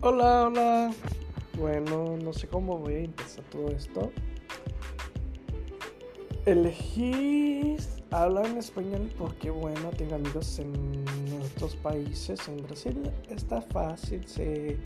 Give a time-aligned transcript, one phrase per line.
[0.00, 0.94] Hola, hola.
[1.58, 4.12] Bueno, no sé cómo voy a empezar todo esto.
[6.46, 7.76] Elegí
[8.12, 10.72] hablar en español porque, bueno, tengo amigos en
[11.52, 12.46] otros países.
[12.46, 14.24] En Brasil está fácil.
[14.28, 14.78] Se...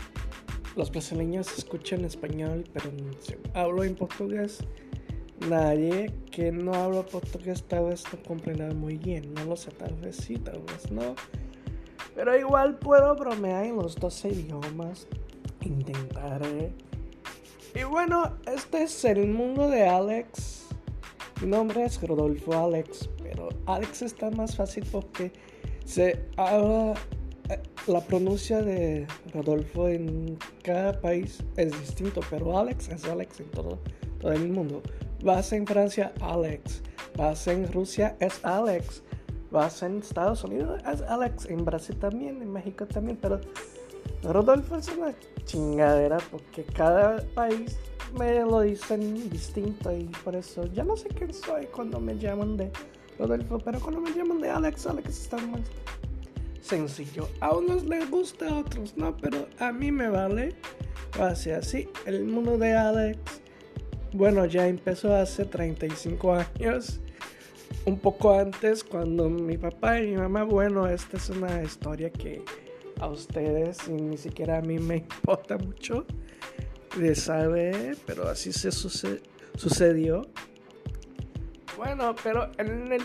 [0.77, 2.91] Los brasileños escuchan español, pero
[3.21, 4.61] si hablo en portugués.
[5.47, 9.35] Nadie que no habla portugués tal vez no muy bien.
[9.35, 11.15] No lo sé, tal vez sí, tal vez no.
[12.15, 15.07] Pero igual puedo bromear en los dos idiomas.
[15.61, 16.73] Intentaré.
[17.75, 20.67] Y bueno, este es el mundo de Alex.
[21.41, 23.09] Mi nombre es Rodolfo Alex.
[23.23, 25.33] Pero Alex está más fácil porque
[25.85, 26.95] se habla.
[27.49, 32.21] Eh, la pronuncia de Rodolfo en cada país es distinto.
[32.29, 33.79] Pero Alex es Alex en todo,
[34.21, 34.83] todo el mundo.
[35.25, 36.83] Vas en Francia, Alex.
[37.17, 39.03] Vas en Rusia, es Alex
[39.53, 43.41] vas en Estados Unidos, Alex, en Brasil también, en México también, pero
[44.25, 47.77] Rodolfo es una chingadera porque cada país
[48.19, 52.57] me lo dicen distinto y por eso ya no sé quién soy cuando me llaman
[52.57, 52.71] de
[53.19, 55.61] Rodolfo, pero cuando me llaman de Alex, Alex está más
[56.61, 57.29] sencillo.
[57.41, 60.55] A unos les gusta, a otros no, pero a mí me vale.
[61.21, 63.19] Así, así, el mundo de Alex,
[64.15, 67.01] bueno, ya empezó hace 35 años
[67.85, 72.45] un poco antes cuando mi papá y mi mamá, bueno, esta es una historia que
[73.01, 76.07] a ustedes ni siquiera a mí me importa mucho
[76.97, 80.27] de saber, pero así se sucedió.
[81.77, 83.03] Bueno, pero en el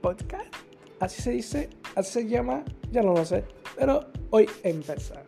[0.00, 0.54] podcast,
[1.00, 3.44] así se dice, así se llama, ya no lo sé,
[3.76, 5.22] pero hoy empieza.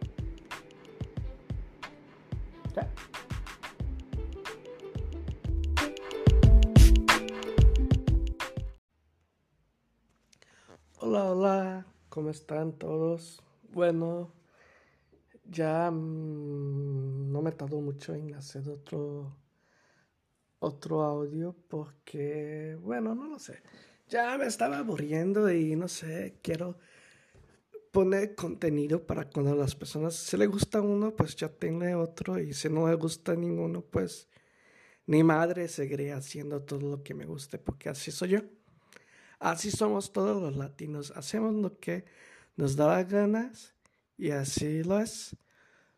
[11.17, 13.43] Hola, hola, ¿cómo están todos?
[13.73, 14.35] Bueno,
[15.47, 19.35] ya mm, no me tardó mucho en hacer otro
[20.59, 23.63] otro audio porque, bueno, no lo sé.
[24.09, 26.77] Ya me estaba aburriendo y no sé, quiero
[27.93, 32.53] poner contenido para cuando las personas se le gusta uno, pues ya tenga otro y
[32.53, 34.29] si no le gusta ninguno, pues
[35.07, 38.56] ni madre seguiré haciendo todo lo que me guste porque así soy yo.
[39.39, 41.13] Así somos todos los latinos.
[41.17, 42.05] Hacemos lo que
[42.57, 43.75] nos da ganas
[44.17, 45.37] y así lo es.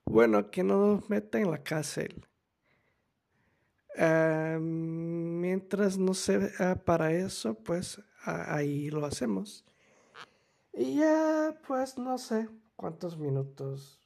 [0.04, 2.26] Bueno, que no nos meta en la cárcel.
[3.94, 9.64] Em, mientras no sea para eso, pues ahí lo hacemos.
[10.72, 14.00] Y ya, pues no sé cuántos minutos.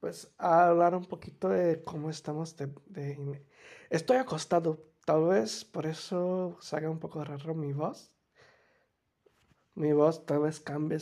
[0.00, 2.54] Pues a hablar un poquito de cómo estamos
[3.90, 8.10] Estoy acostado Tal vez por eso salga un poco raro mi voz.
[9.76, 10.98] Mi voz tal vez cambie.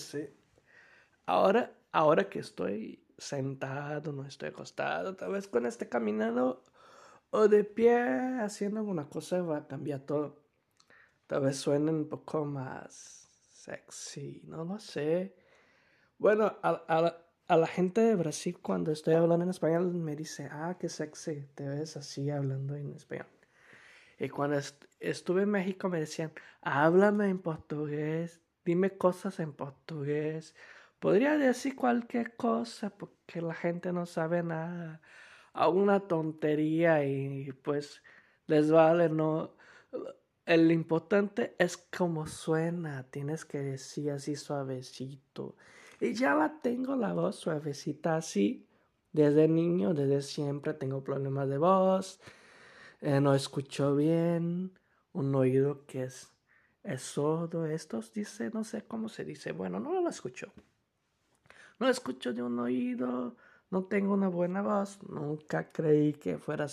[1.25, 6.65] Ahora, ahora que estoy sentado, no estoy acostado, tal vez con este caminado
[7.31, 7.97] o de pie
[8.43, 10.37] haciendo alguna cosa va a cambiar todo.
[11.27, 15.35] Tal vez suene un poco más sexy, no lo sé.
[16.19, 20.77] Bueno, a, a la gente de Brasil cuando estoy hablando en español me dice, ah,
[20.79, 23.34] qué sexy, te ves así hablando en español.
[24.19, 24.59] Y cuando
[25.01, 26.33] estuve en México me decían,
[26.63, 30.55] háblame en portugués, dime cosas en portugués.
[30.99, 35.01] Podría decir cualquier cosa porque la gente no sabe nada.
[35.53, 38.03] A una tontería y pues
[38.47, 39.57] les vale, no.
[40.47, 45.57] El importante es cómo suena, tienes que decir así suavecito.
[46.01, 48.67] Y ya la tengo la voz suavecita así.
[49.13, 52.21] Desde niño, desde siempre tengo problemas de voz.
[53.07, 54.73] Eh, no escucho bien,
[55.13, 56.33] un oído que es,
[56.83, 60.55] es sordo, estos dice, no sé cómo se dice, bueno, no lo escucho.
[61.79, 63.37] No escucho de un oído,
[63.69, 66.67] no tengo una buena voz, nunca creí que fuera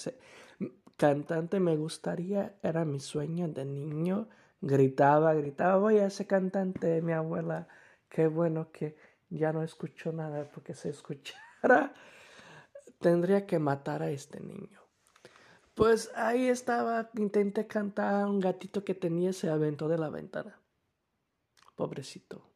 [0.96, 4.30] cantante, me gustaría, era mi sueño de niño,
[4.62, 7.68] gritaba, gritaba, voy a ser cantante, mi abuela,
[8.08, 8.96] qué bueno que
[9.30, 11.94] ya no escucho nada, porque si escuchara,
[13.02, 14.81] tendría que matar a este niño.
[15.74, 20.60] Pues ahí estaba, intenté cantar, un gatito que tenía se aventó de la ventana.
[21.76, 22.52] Pobrecito.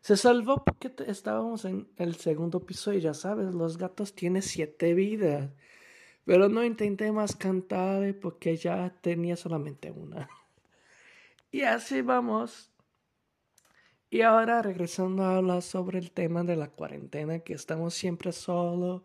[0.00, 4.94] Se salvó porque estábamos en el segundo piso y ya sabes, los gatos tienen siete
[4.94, 5.50] vidas.
[6.24, 10.28] Pero no intenté más cantar porque ya tenía solamente una.
[11.52, 12.70] Y así vamos.
[14.08, 19.02] Y ahora regresando a hablar sobre el tema de la cuarentena, que estamos siempre solos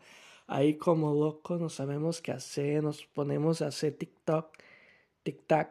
[0.47, 4.57] ahí como locos, no sabemos qué hacer, nos ponemos a hacer TikTok,
[5.24, 5.69] TikTok,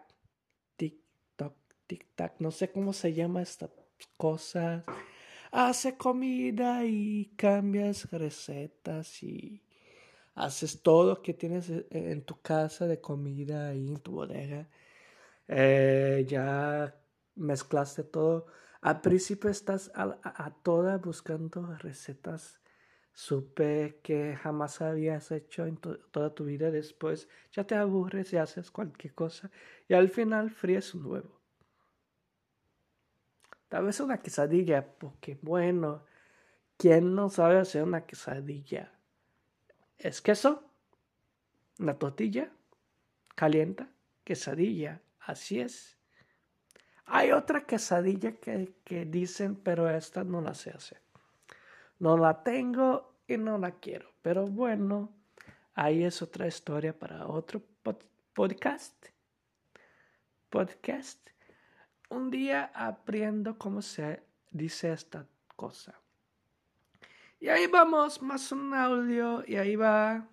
[0.76, 1.54] TikTok,
[1.86, 3.70] TikTok, no sé cómo se llama esta
[4.16, 4.84] cosa.
[5.52, 9.62] hace comida y cambias recetas y
[10.34, 14.68] haces todo que tienes e, en tu casa de comida y en tu bodega.
[15.48, 16.96] Eh, ya
[17.36, 18.46] mezclaste todo.
[18.80, 22.60] Al principio estás a, a toda buscando recetas
[23.14, 26.70] supe que jamás habías hecho en toda tu vida.
[26.70, 29.50] Después ya te aburres y haces cualquier cosa
[29.88, 31.40] y al final fríes un huevo.
[33.68, 36.04] Tal vez una quesadilla, porque bueno,
[36.76, 38.92] ¿quién no sabe hacer una quesadilla?
[39.96, 40.70] Es queso,
[41.78, 42.52] una tortilla,
[43.34, 43.88] calienta,
[44.22, 45.96] quesadilla, así es.
[47.06, 51.03] Hay otra quesadilla que, que dicen, pero esta no la sé hacer.
[51.98, 54.10] No la tengo y no la quiero.
[54.22, 55.12] Pero bueno,
[55.74, 57.62] ahí es otra historia para otro
[58.32, 59.06] podcast.
[60.50, 61.30] Podcast.
[62.10, 65.26] Un día aprendo cómo se dice esta
[65.56, 66.00] cosa.
[67.40, 70.28] Y ahí vamos, más un audio y ahí va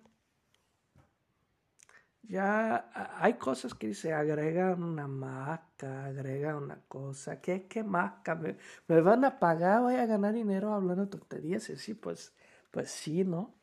[2.22, 7.40] ya hay cosas que dice, agrega una marca, agrega una cosa.
[7.40, 8.34] ¿Qué, qué marca?
[8.34, 8.56] ¿Me,
[8.88, 9.82] ¿Me, van a pagar?
[9.82, 11.68] ¿Voy a ganar dinero hablando tonterías?
[11.70, 12.34] Y sí, pues,
[12.70, 13.54] pues sí, ¿no?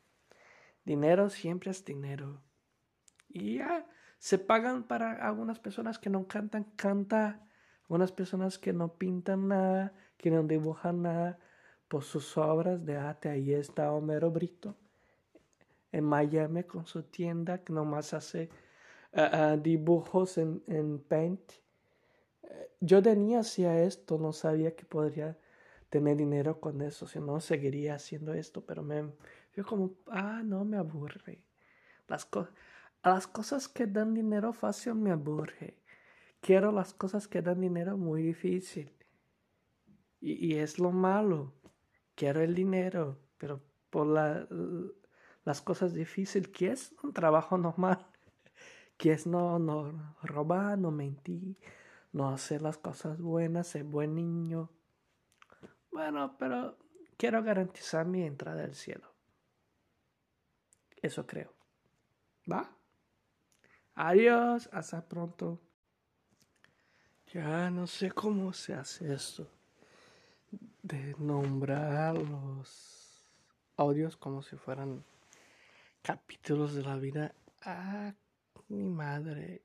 [0.84, 2.42] Dinero siempre es dinero.
[3.28, 3.86] Y ya
[4.18, 7.46] se pagan para algunas personas que no cantan, canta.
[7.84, 11.38] Algunas personas que no pintan nada, que no dibujan nada,
[11.88, 13.30] por sus obras de arte.
[13.30, 14.76] Ahí está Homero Brito
[15.92, 18.50] en Miami con su tienda que nomás hace
[19.12, 21.52] ah, ah, dibujos en, en Paint.
[22.42, 25.38] Eh, yo tenía hacia esto, no sabía que podría
[25.88, 29.12] tener dinero con eso, si no seguiría haciendo esto, pero me
[29.54, 31.42] yo como, ah, no, me aburre.
[32.06, 32.28] Las,
[33.02, 35.76] las cosas que dan dinero fácil me aburre.
[36.40, 38.92] Quiero las cosas que dan dinero muy difícil.
[40.20, 41.52] Y, y es lo malo.
[42.14, 43.60] Quiero el dinero, pero
[43.90, 44.46] por la,
[45.44, 48.06] las cosas difíciles, que es un trabajo normal,
[48.96, 51.56] que es no, no robar, no mentir,
[52.12, 54.70] no hacer las cosas buenas, ser buen niño.
[55.90, 56.76] Bueno, pero
[57.16, 59.12] quiero garantizar mi entrada al cielo.
[61.02, 61.52] Eso creo.
[62.50, 62.70] ¿Va?
[63.94, 65.60] Adiós, hasta pronto.
[67.32, 69.48] Ya no sé cómo se hace esto
[70.82, 73.24] de nombrar los
[73.76, 75.04] audios como si fueran
[76.02, 77.34] capítulos de la vida.
[77.62, 78.14] Ah,
[78.68, 79.64] mi madre.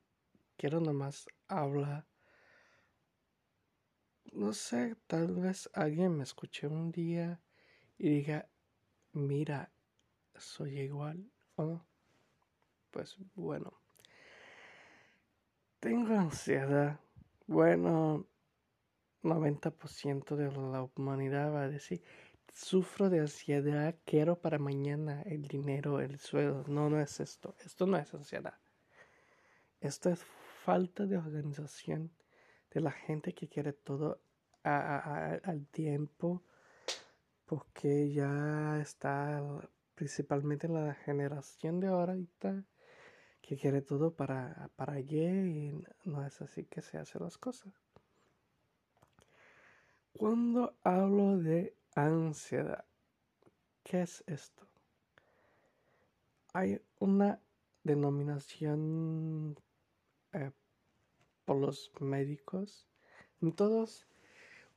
[0.57, 2.05] Quiero nomás hablar.
[4.31, 7.39] No sé, tal vez alguien me escuche un día
[7.97, 8.49] y diga,
[9.13, 9.71] mira,
[10.35, 11.81] soy igual o.
[12.91, 13.81] Pues bueno.
[15.79, 16.99] Tengo ansiedad.
[17.47, 18.27] Bueno,
[19.21, 22.03] 90% de la humanidad va a decir,
[22.55, 26.63] sufro de ansiedad, quiero para mañana el dinero, el sueldo.
[26.67, 27.53] No, no es esto.
[27.63, 28.57] Esto no es ansiedad.
[29.81, 30.23] Esto es
[30.63, 32.11] falta de organización
[32.71, 34.21] de la gente que quiere todo
[34.63, 36.41] al tiempo
[37.45, 39.43] porque ya está
[39.93, 42.63] principalmente la generación de ahorita
[43.41, 47.71] que quiere todo para, para ayer y no es así que se hacen las cosas.
[50.13, 52.85] Cuando hablo de ansiedad.
[53.83, 54.67] ¿Qué es esto?
[56.53, 57.41] Hay una
[57.83, 59.59] denominación
[60.33, 60.51] eh,
[61.45, 62.87] por los médicos.
[63.55, 64.07] Todos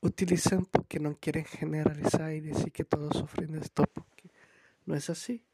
[0.01, 4.31] utilizan porque no quieren generalizar y decir que todos sufren esto porque
[4.85, 5.47] no es así.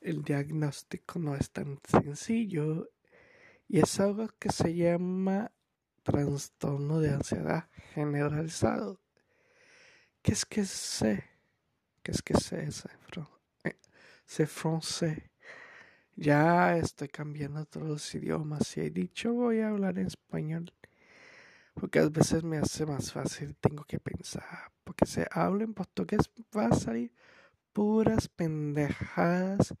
[0.00, 2.90] El diagnóstico no es tan sencillo
[3.68, 5.50] y es algo que se llama
[6.02, 9.00] trastorno de ansiedad generalizado.
[10.24, 10.64] ¿Qué es que?
[12.02, 12.66] ¿Qué es que sé?
[14.24, 15.22] Sé francés.
[16.16, 20.72] Ya estoy cambiando todos los idiomas y he dicho voy a hablar en español.
[21.74, 24.72] Porque a veces me hace más fácil, tengo que pensar.
[24.82, 27.12] Porque si hablo en portugués va a salir
[27.74, 29.74] puras pendejadas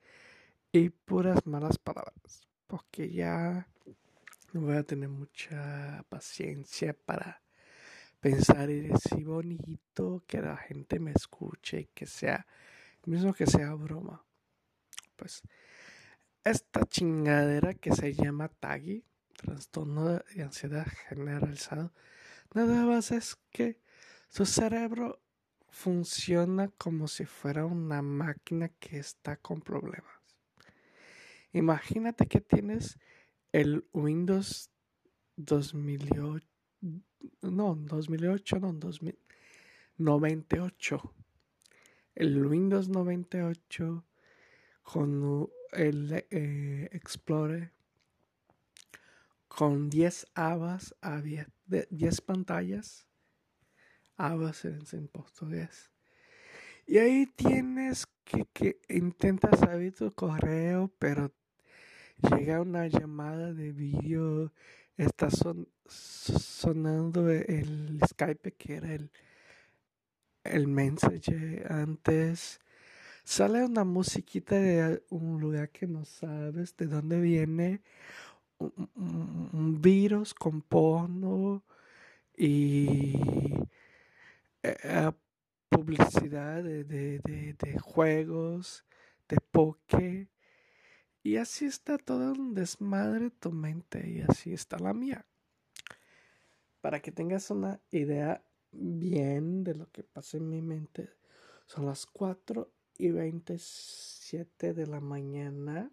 [0.72, 2.46] y puras malas palabras.
[2.66, 3.66] Porque ya
[4.52, 7.43] no voy a tener mucha paciencia para
[8.24, 12.46] pensar y decir bonito, que la gente me escuche, que sea,
[13.04, 14.24] mismo que sea broma.
[15.14, 15.42] Pues
[16.42, 19.04] esta chingadera que se llama TAGI,
[19.36, 21.92] trastorno de ansiedad generalizado,
[22.54, 23.78] nada más es que
[24.30, 25.20] su cerebro
[25.68, 30.16] funciona como si fuera una máquina que está con problemas.
[31.52, 32.98] Imagínate que tienes
[33.52, 34.70] el Windows
[35.36, 36.48] 2008
[37.42, 41.14] no, 2008, no, 2098.
[42.14, 44.04] el Windows 98
[44.82, 47.74] con el eh, Explorer
[49.54, 50.96] con 10 abas,
[51.90, 53.06] 10 pantallas,
[54.16, 55.90] abas en, en portugués.
[56.86, 61.32] Y ahí tienes que, que intentas abrir tu correo, pero
[62.30, 64.52] llega una llamada de vídeo,
[64.96, 65.28] está
[65.86, 69.10] sonando el Skype que era el,
[70.44, 72.60] el mensaje antes.
[73.24, 77.82] Sale una musiquita de un lugar que no sabes de dónde viene.
[78.58, 81.62] Un, virus con porno
[82.36, 83.14] y
[84.62, 85.10] eh,
[85.68, 88.84] publicidad de, de, de, juegos,
[89.28, 90.28] de poke.
[91.26, 95.24] Y así está todo un desmadre tu mente y así está la mía.
[96.82, 101.08] Para que tengas una idea bien de lo que pasa en mi mente,
[101.64, 105.90] son las 4 y 27 de la mañana.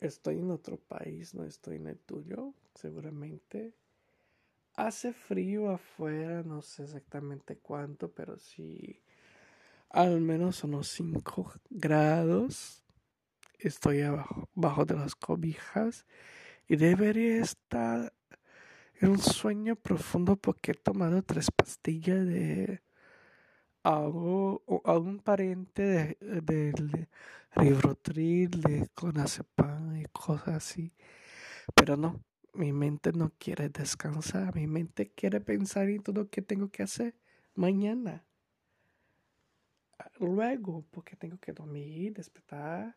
[0.00, 3.72] Estoy en otro país, no estoy en el tuyo, seguramente.
[4.74, 9.00] Hace frío afuera, no sé exactamente cuánto, pero sí
[9.90, 12.84] al menos unos 5 grados.
[13.58, 16.06] Estoy abajo, bajo de las cobijas
[16.68, 18.12] y debería estar
[19.00, 22.82] en un sueño profundo porque he tomado tres pastillas de
[23.82, 27.08] algo, algún pariente de, del
[27.52, 30.92] ribotril, de clonazepam y cosas así.
[31.74, 32.22] Pero no,
[32.54, 36.82] mi mente no quiere descansar, mi mente quiere pensar en todo lo que tengo que
[36.82, 37.14] hacer
[37.54, 38.27] mañana.
[40.18, 42.96] Luego, porque tengo que dormir, despertar,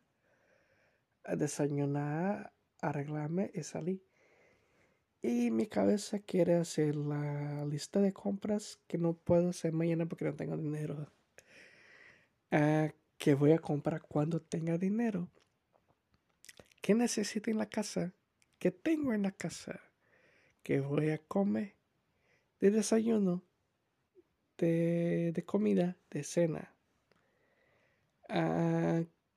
[1.37, 4.03] desayunar, arreglarme y salir.
[5.21, 10.25] Y mi cabeza quiere hacer la lista de compras que no puedo hacer mañana porque
[10.25, 11.11] no tengo dinero.
[12.51, 15.29] Ah, que voy a comprar cuando tenga dinero.
[16.81, 18.13] ¿Qué necesito en la casa?
[18.57, 19.79] ¿Qué tengo en la casa?
[20.63, 21.75] ¿Qué voy a comer?
[22.59, 23.43] De desayuno,
[24.57, 26.73] de, de comida, de cena.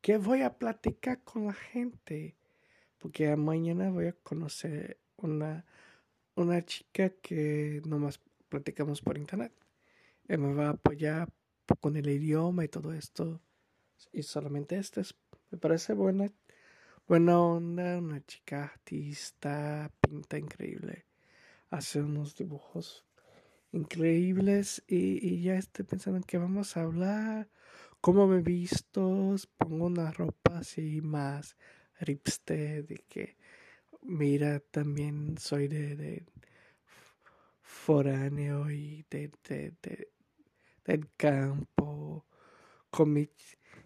[0.01, 2.37] ¿Qué voy a platicar con la gente?
[2.99, 5.65] Porque mañana voy a conocer una,
[6.37, 9.53] una chica que nomás platicamos por internet.
[10.29, 11.29] Me va a apoyar
[11.81, 13.41] con el idioma y todo esto.
[14.13, 15.17] Y solamente esto es,
[15.51, 16.31] me parece buena,
[17.09, 21.05] buena onda, una chica artista, pinta increíble,
[21.71, 23.05] hace unos dibujos
[23.73, 27.49] increíbles y ya estoy pensando en que vamos a hablar,
[28.05, 31.57] cómo me visto, pongo una ropa así más
[32.01, 33.39] ripste de que
[34.03, 36.23] mira, también soy de,
[37.63, 39.31] foráneo y de,
[40.85, 42.27] del campo,
[42.91, 43.31] con mi,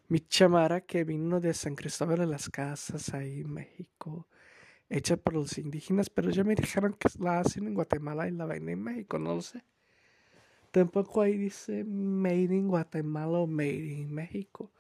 [0.09, 4.27] mi chamara que vino de San Cristóbal de las Casas, ahí en México,
[4.89, 8.47] hecha por los indígenas, pero ya me dijeron que la hacen en Guatemala y la
[8.47, 9.63] ven en México, no lo sé.
[10.71, 14.73] Tampoco ahí dice Made in Guatemala o Made in México.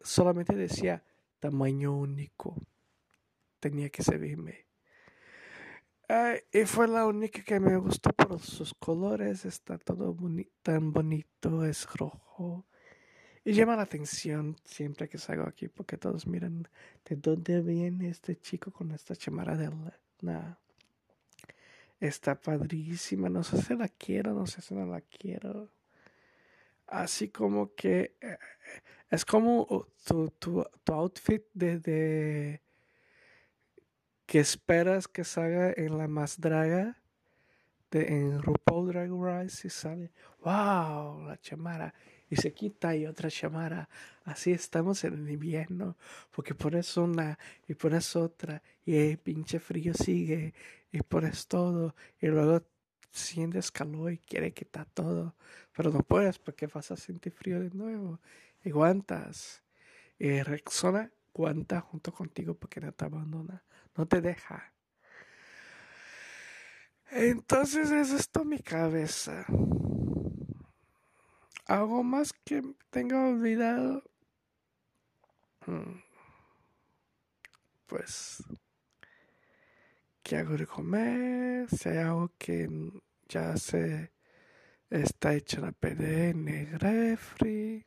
[0.00, 1.04] Solamente decía
[1.38, 2.56] tamaño único
[3.60, 4.66] tenía que servirme.
[6.52, 9.44] y fue la única que me gustó por sus colores.
[9.44, 10.16] Está todo
[10.62, 12.66] tan bonito, es rojo.
[13.44, 16.68] Y llama la atención siempre que salgo aquí porque todos miran
[17.08, 19.70] de dónde viene este chico con esta chamara de
[20.20, 20.58] la...
[22.00, 25.70] Está padrísima, no sé si la quiero, no sé si no la quiero.
[26.86, 28.38] Así como que eh,
[29.10, 32.60] es como tu, tu, tu outfit de
[34.26, 36.96] que esperas que salga en la más draga
[37.90, 40.12] de, en RuPaul Drag Race y sale,
[40.44, 41.92] wow, la chamara
[42.28, 43.88] y se quita y otra chamara.
[44.24, 45.96] Así estamos en el invierno,
[46.30, 50.54] porque por eso una y por eso otra, y el pinche frío sigue,
[50.92, 52.62] y por eso todo, y luego
[53.12, 55.34] sientes calor y quiere quitar todo,
[55.76, 58.20] pero no puedes porque vas a sentir frío de nuevo,
[58.64, 59.62] y aguantas.
[60.18, 63.64] Y Rexona aguanta junto contigo porque no te abandona
[63.96, 64.72] no te deja.
[67.10, 69.44] Entonces es esto mi cabeza.
[71.66, 74.02] Algo más que tenga olvidado.
[75.66, 76.00] Hmm.
[77.86, 78.42] Pues,
[80.30, 81.68] ¿qué hago de comer?
[81.70, 82.68] Si hay algo que
[83.28, 84.12] ya se
[84.88, 87.84] está hecho a perder en el refri.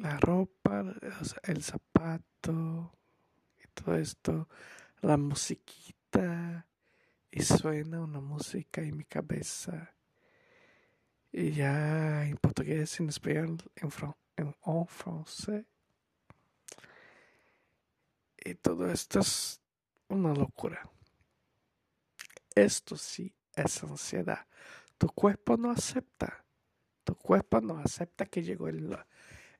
[0.00, 0.84] la ropa,
[1.42, 2.92] el zapato
[3.62, 4.48] y todo esto,
[5.02, 6.66] la musiquita
[7.30, 9.94] y suena una música en mi cabeza.
[11.30, 13.90] Y ya en portugués, en español, en,
[14.38, 15.73] en, en francés.
[18.44, 19.60] Y todo esto es
[20.08, 20.82] una locura.
[22.54, 24.46] Esto sí es ansiedad.
[24.98, 26.44] Tu cuerpo no acepta.
[27.04, 28.96] Tu cuerpo no acepta que llegó el,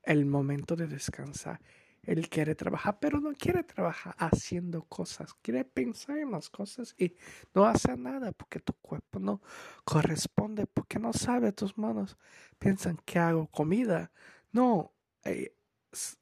[0.02, 1.60] el momento de descansar.
[2.02, 5.32] Él quiere trabajar, pero no quiere trabajar haciendo cosas.
[5.40, 7.16] Quiere pensar en las cosas y
[7.54, 9.40] no hace nada porque tu cuerpo no
[9.84, 12.18] corresponde, porque no sabe tus manos.
[12.58, 14.12] Piensan que hago comida.
[14.52, 14.92] No,
[15.24, 15.56] eh,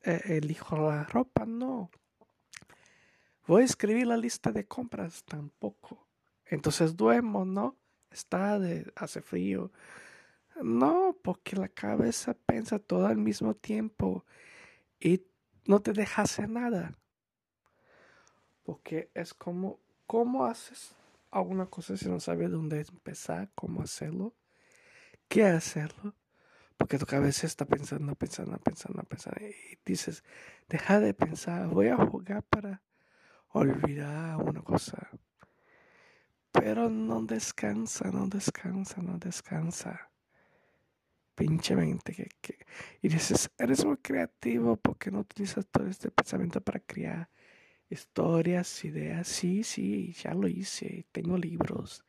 [0.05, 1.45] eh, elijo la ropa.
[1.47, 1.91] No.
[3.47, 5.25] Voy a escribir la lista de compras.
[5.25, 6.07] Tampoco.
[6.47, 7.77] Entonces duermo, ¿no?
[8.11, 9.73] Está de, hace frío.
[10.63, 14.25] No, porque la cabeza piensa todo al mismo tiempo
[15.01, 15.23] y
[15.67, 16.99] no te deja hacer nada.
[18.65, 20.95] Porque es como, ¿cómo haces
[21.31, 24.35] alguna cosa si no sabes dónde empezar, cómo hacerlo?
[25.29, 26.15] ¿Qué hacerlo?
[26.77, 29.41] Porque tu cabeza está pensando, pensando, pensando, pensando.
[29.41, 30.23] Y dices,
[30.69, 32.83] deja de pensar, voy a jugar para
[33.53, 35.09] olvidar una cosa.
[36.53, 40.13] Pero no descansa, no descansa, no descansa
[41.35, 42.29] pinche mente.
[42.41, 42.59] Que,
[43.01, 47.29] y dices, eres muy creativo porque no utilizas todo este pensamiento para crear
[47.91, 49.29] historias, ideas.
[49.29, 51.07] Sí, sí, ya lo hice.
[51.13, 52.05] Tengo libros,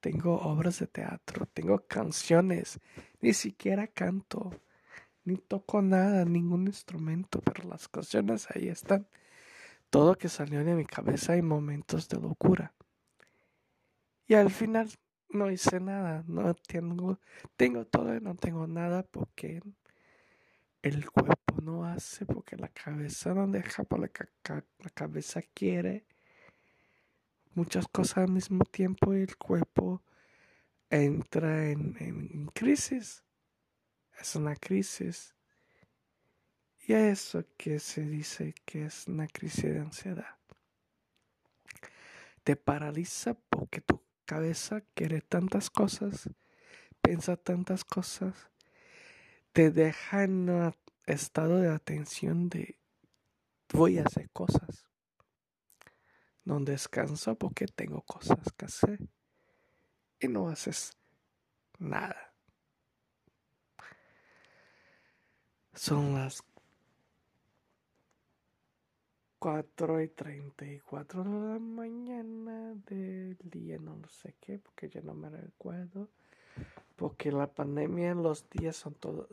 [0.00, 2.80] tengo obras de teatro, tengo canciones.
[3.20, 4.50] Ni siquiera canto,
[5.24, 9.06] ni toco nada, ningún instrumento, pero las canciones ahí están.
[9.94, 12.74] Todo que salió de mi cabeza en momentos de locura.
[14.26, 14.90] Y al final
[15.28, 17.20] no hice nada, no tengo,
[17.56, 19.62] tengo todo y no tengo nada porque
[20.82, 24.24] el cuerpo no hace, porque la cabeza no deja, porque
[24.80, 26.04] la, cabeza quiere
[27.54, 30.02] muchas cosas al mismo tiempo y el cuerpo
[30.90, 33.22] entra en, en crisis.
[34.18, 35.36] Es una crisis.
[36.86, 40.36] Y a eso que se dice que es una crisis de ansiedad.
[42.42, 46.28] Te paraliza porque tu cabeza quiere tantas cosas,
[47.00, 48.50] piensa tantas cosas,
[49.52, 50.74] te deja en un
[51.06, 52.78] estado de atención de
[53.72, 54.86] voy a hacer cosas.
[56.44, 59.00] No descanso porque tengo cosas que hacer
[60.20, 60.98] y no haces
[61.78, 62.34] nada.
[65.72, 66.44] Son las
[69.44, 75.28] 4 y 34 de la mañana del día, no sé qué, porque ya no me
[75.28, 76.08] recuerdo.
[76.96, 79.28] Porque la pandemia, los días son todos,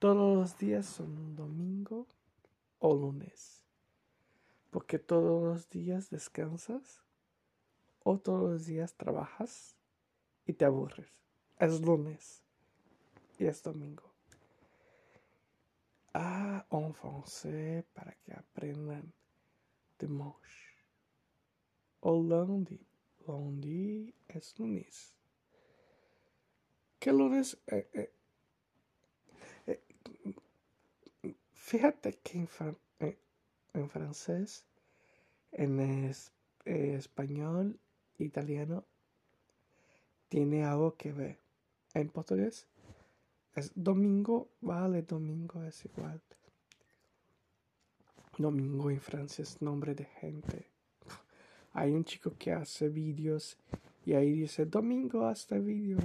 [0.00, 2.08] todos los días son domingo
[2.80, 3.62] o lunes.
[4.72, 7.00] Porque todos los días descansas
[8.02, 9.76] o todos los días trabajas
[10.44, 11.12] y te aburres.
[11.60, 12.42] Es lunes
[13.38, 14.10] y es domingo.
[16.14, 19.12] Ah, en francés para que aprendan
[20.02, 20.76] dimanche.
[22.00, 22.80] O lundi.
[23.26, 25.14] Lundi es lunes.
[26.98, 27.56] ¿Qué lunes?
[27.68, 28.12] Eh, eh,
[31.22, 32.48] eh, fíjate que
[33.74, 34.66] en, francés,
[35.52, 35.80] en
[36.64, 37.78] español,
[38.18, 38.84] italiano,
[40.28, 41.38] tiene algo que ver.
[41.94, 42.66] En portugués,
[43.54, 46.20] es domingo, vale, domingo es igual.
[48.42, 50.66] Domingo en Francia es nombre de gente.
[51.74, 53.56] Hay un chico que hace vídeos
[54.04, 55.98] y ahí dice Domingo hasta vídeo.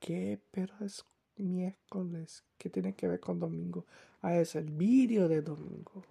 [0.00, 0.40] ¿Qué?
[0.50, 1.04] Pero es
[1.36, 2.42] miércoles.
[2.58, 3.86] ¿Qué tiene que ver con domingo?
[4.20, 6.02] Ah, es el vídeo de domingo.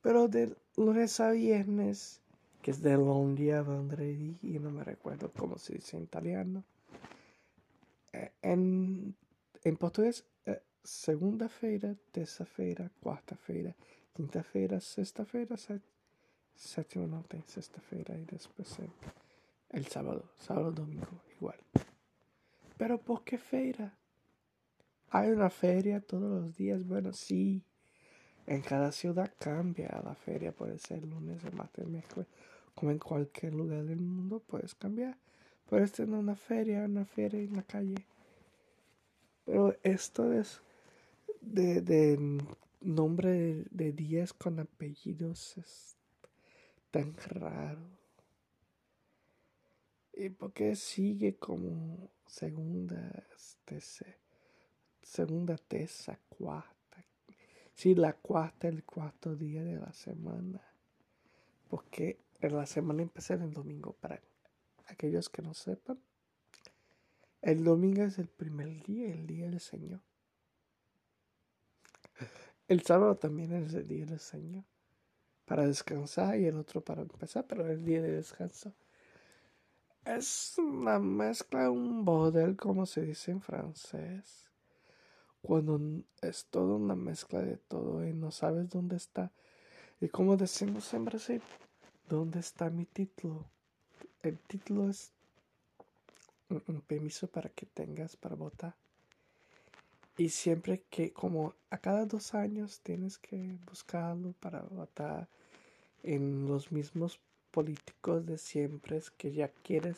[0.00, 2.22] Pero de lunes a viernes,
[2.62, 6.64] que es de lundi a vendredi, y no me recuerdo cómo se dice en italiano.
[8.14, 9.14] Eh, en,
[9.62, 10.24] en portugués
[10.86, 13.74] segunda-feira, terça-feira, quarta-feira,
[14.14, 15.56] quinta-feira, sexta-feira,
[16.54, 18.78] séptima no tem sexta-feira y después
[19.70, 21.58] el sábado, sábado, domingo, igual.
[22.78, 23.92] Pero ¿por qué feira?
[25.10, 27.62] Hay una feria todos los días, bueno, sí.
[28.46, 32.28] En cada ciudad cambia la feria, puede ser lunes, martes, miércoles,
[32.74, 35.16] como en cualquier lugar del mundo puedes cambiar.
[35.68, 38.06] Puedes tener una feria, una feria en la calle.
[39.44, 40.62] Pero esto es
[41.46, 42.42] de,
[42.80, 45.96] nombre de días con apellidos es
[46.90, 47.96] tan raro.
[50.12, 53.80] ¿Y porque sigue como segunda, este,
[55.02, 57.04] segunda, tercera, cuarta?
[57.74, 60.62] Sí, la cuarta, el cuarto día de la semana.
[61.68, 64.20] Porque la semana empecé el domingo para
[64.86, 66.00] aquellos que no sepan.
[67.42, 70.00] El domingo es el primer día, el día del Señor.
[72.68, 74.64] El sábado también es el día del Señor.
[75.44, 78.74] Para descansar y el otro para empezar, pero el día de descanso.
[80.04, 84.46] Es una mezcla, un bodel, como se dice en francés.
[85.42, 85.80] Cuando
[86.22, 89.30] es toda una mezcla de todo y no sabes dónde está.
[90.00, 91.42] Y como decimos en Brasil,
[92.08, 93.48] ¿dónde está mi título?
[94.22, 95.12] El título es
[96.48, 98.74] un permiso para que tengas para votar.
[100.18, 105.28] Y siempre que, como a cada dos años, tienes que buscarlo para votar
[106.02, 109.96] en los mismos políticos de siempre, que ya quieres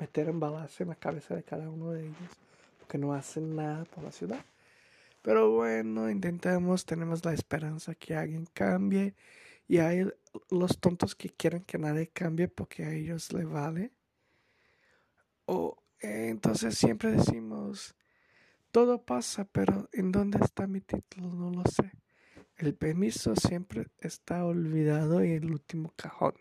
[0.00, 2.30] meter en balazo en la cabeza de cada uno de ellos,
[2.80, 4.44] porque no hacen nada por la ciudad.
[5.22, 9.14] Pero bueno, intentamos, tenemos la esperanza que alguien cambie.
[9.66, 10.06] Y hay
[10.50, 13.90] los tontos que quieren que nadie cambie porque a ellos le vale.
[15.46, 17.94] O eh, entonces siempre decimos,
[18.74, 21.28] todo pasa, pero ¿en dónde está mi título?
[21.28, 21.92] No lo sé.
[22.56, 26.34] El permiso siempre está olvidado en el último cajón.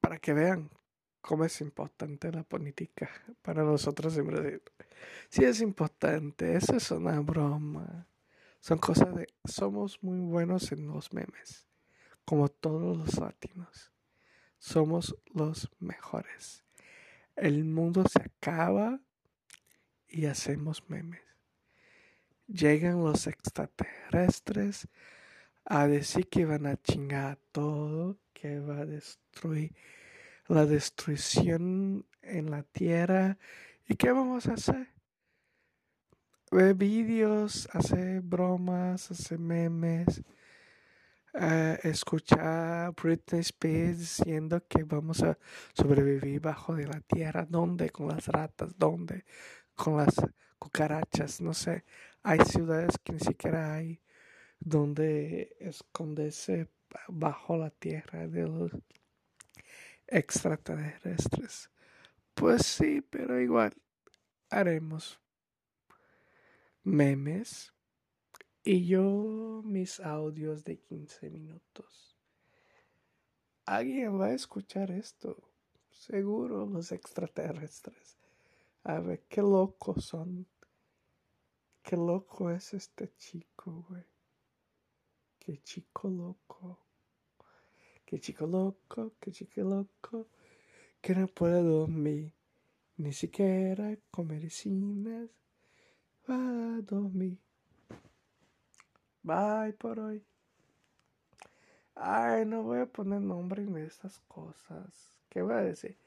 [0.00, 0.68] para que vean
[1.20, 3.08] cómo es importante la política
[3.42, 4.62] para nosotros en Brasil.
[5.28, 8.08] Sí es importante, eso es una broma.
[8.58, 9.28] Son cosas de...
[9.44, 11.68] Somos muy buenos en los memes,
[12.24, 13.92] como todos los latinos.
[14.58, 16.64] Somos los mejores.
[17.36, 19.00] El mundo se acaba
[20.08, 21.20] y hacemos memes.
[22.46, 24.88] Llegan los extraterrestres
[25.64, 29.74] a decir que van a chingar todo, que va a destruir
[30.48, 33.36] la destrucción en la tierra.
[33.88, 34.88] ¿Y qué vamos a hacer?
[36.52, 40.22] Ver vídeos, hacer bromas, hacer memes,
[41.34, 45.36] uh, escuchar Britney Spears diciendo que vamos a
[45.74, 47.44] sobrevivir bajo de la tierra.
[47.48, 47.90] ¿Dónde?
[47.90, 48.78] Con las ratas.
[48.78, 49.24] ¿Dónde?
[49.76, 50.14] Con las
[50.58, 51.84] cucarachas, no sé,
[52.22, 54.00] hay ciudades que ni siquiera hay
[54.58, 56.68] donde esconderse
[57.08, 58.72] bajo la tierra de los
[60.08, 61.70] extraterrestres.
[62.34, 63.74] Pues sí, pero igual
[64.50, 65.20] haremos
[66.82, 67.72] memes
[68.62, 72.16] y yo mis audios de 15 minutos.
[73.64, 75.50] Alguien va a escuchar esto,
[75.90, 78.15] seguro los extraterrestres.
[78.88, 80.46] A ver, qué locos son.
[81.82, 84.04] Qué loco es este chico, güey.
[85.40, 86.78] Qué chico loco.
[88.04, 90.28] Qué chico loco, qué chico loco.
[91.00, 92.32] Que no puede dormir.
[92.98, 95.30] Ni siquiera con medicinas.
[96.30, 97.38] Va a dormir.
[99.24, 100.24] Bye por hoy.
[101.96, 105.10] Ay, no voy a poner nombre en estas cosas.
[105.28, 106.05] ¿Qué voy a decir?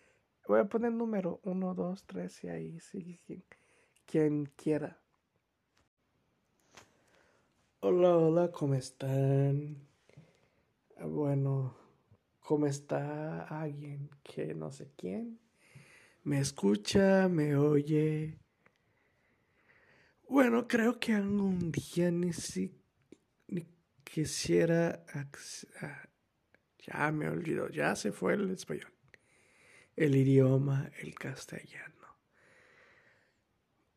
[0.50, 3.20] Voy a poner número 1, 2, 3 y ahí sigue
[4.08, 5.00] quien, quiera.
[7.82, 9.78] Hola, hola, ¿cómo están?
[11.00, 11.78] Bueno,
[12.40, 15.40] ¿cómo está alguien que no sé quién?
[16.24, 18.40] Me escucha, me oye.
[20.28, 22.74] Bueno, creo que algún día ni, si,
[23.50, 23.68] ni
[24.04, 25.06] quisiera...
[25.80, 26.10] Ah,
[26.80, 28.99] ya me olvidó, ya se fue el español
[30.00, 32.08] el idioma, el castellano.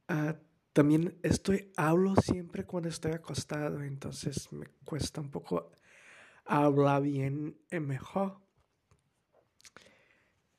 [0.08, 0.36] Ah,
[0.72, 5.70] también estoy, hablo siempre cuando estoy acostado, entonces me cuesta un poco
[6.44, 8.40] hablar bien y mejor.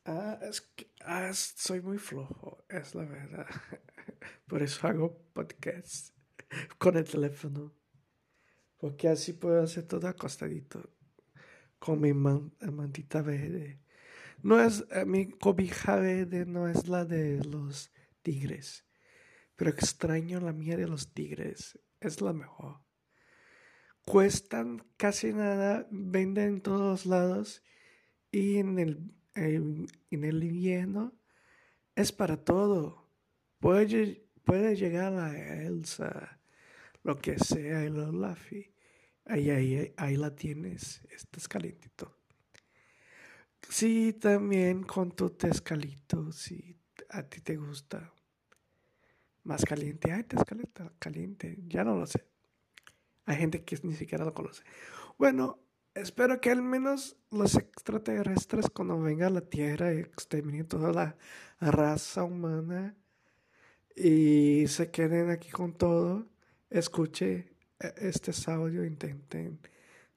[0.06, 3.48] Ah, es ah, soy muy flojo, es la verdad.
[4.48, 6.16] Por eso hago podcast
[6.78, 7.74] con el teléfono.
[8.78, 10.90] Porque así puedo hacer todo acostadito.
[11.80, 13.83] Con mi mantita verde.
[14.44, 18.86] No es, eh, mi cobija verde no es la de los tigres,
[19.56, 22.82] pero extraño la mía de los tigres, es la mejor.
[24.06, 27.64] Cuestan casi nada, venden en todos lados
[28.32, 31.18] y en el, en, el invierno
[31.96, 33.10] es para todo.
[33.60, 36.42] Puede, puede llegar a Elsa,
[37.02, 38.74] lo que sea, el Olafi.
[39.24, 42.23] Ahí, ahí, ahí la tienes, estás calentito.
[43.70, 46.78] Sí, también con tu tezcalito, si
[47.10, 48.14] a ti te gusta
[49.44, 50.12] más caliente.
[50.12, 52.24] Ay, tezcalito caliente, ya no lo sé.
[53.26, 54.64] Hay gente que ni siquiera lo conoce.
[55.18, 55.60] Bueno,
[55.94, 61.18] espero que al menos los extraterrestres cuando venga a la Tierra exterminen toda la
[61.60, 62.96] raza humana
[63.96, 66.28] y se queden aquí con todo,
[66.70, 69.60] escuche e-, este audio, intenten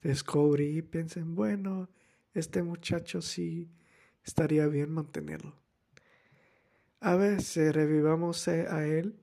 [0.06, 1.88] descubrí y pensé, bueno,
[2.38, 3.70] este muchacho sí
[4.24, 5.56] estaría bien mantenerlo.
[7.00, 9.18] A veces revivamos a él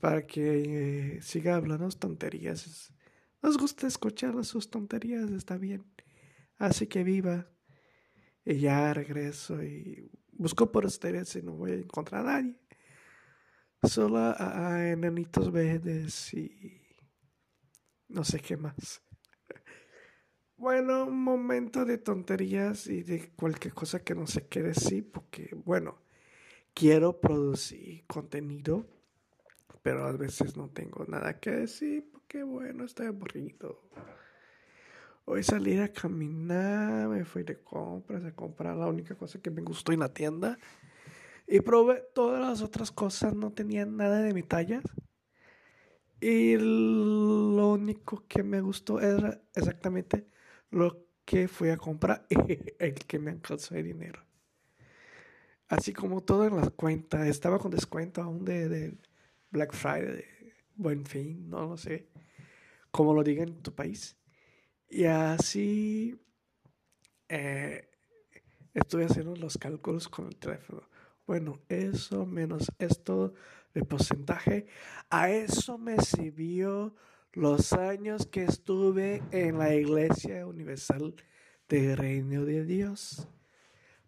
[0.00, 2.92] para que eh, siga hablando tonterías.
[3.42, 5.84] Nos gusta escuchar sus tonterías, está bien.
[6.58, 7.50] Así que viva.
[8.44, 12.56] Y ya regreso y busco por ustedes y no voy a encontrar a nadie.
[13.82, 16.82] Solo a, enanitos verdes y
[18.08, 19.02] no sé qué más.
[20.60, 25.56] Bueno, un momento de tonterías y de cualquier cosa que no sé qué decir, porque,
[25.64, 25.96] bueno,
[26.74, 28.86] quiero producir contenido,
[29.80, 33.80] pero a veces no tengo nada que decir, porque, bueno, estoy aburrido.
[35.24, 39.62] Hoy salí a caminar, me fui de compras a comprar la única cosa que me
[39.62, 40.58] gustó en la tienda.
[41.46, 44.82] Y probé todas las otras cosas, no tenían nada de mi talla.
[46.20, 50.28] Y lo único que me gustó era exactamente
[50.70, 52.26] lo que fui a comprar,
[52.78, 54.24] el que me alcanzó de dinero.
[55.68, 58.96] Así como todo en la cuenta, estaba con descuento aún de,
[59.50, 60.24] Black Friday,
[60.74, 62.08] Buen Fin, no lo sé,
[62.90, 64.16] como lo digan en tu país.
[64.88, 66.20] Y así
[67.28, 67.88] eh,
[68.74, 70.82] estuve haciendo los cálculos con el teléfono.
[71.26, 73.34] Bueno, eso menos esto
[73.72, 74.66] de porcentaje,
[75.08, 76.94] a eso me sirvió
[77.32, 81.14] los años que estuve en la Iglesia Universal
[81.68, 83.28] del Reino de Dios.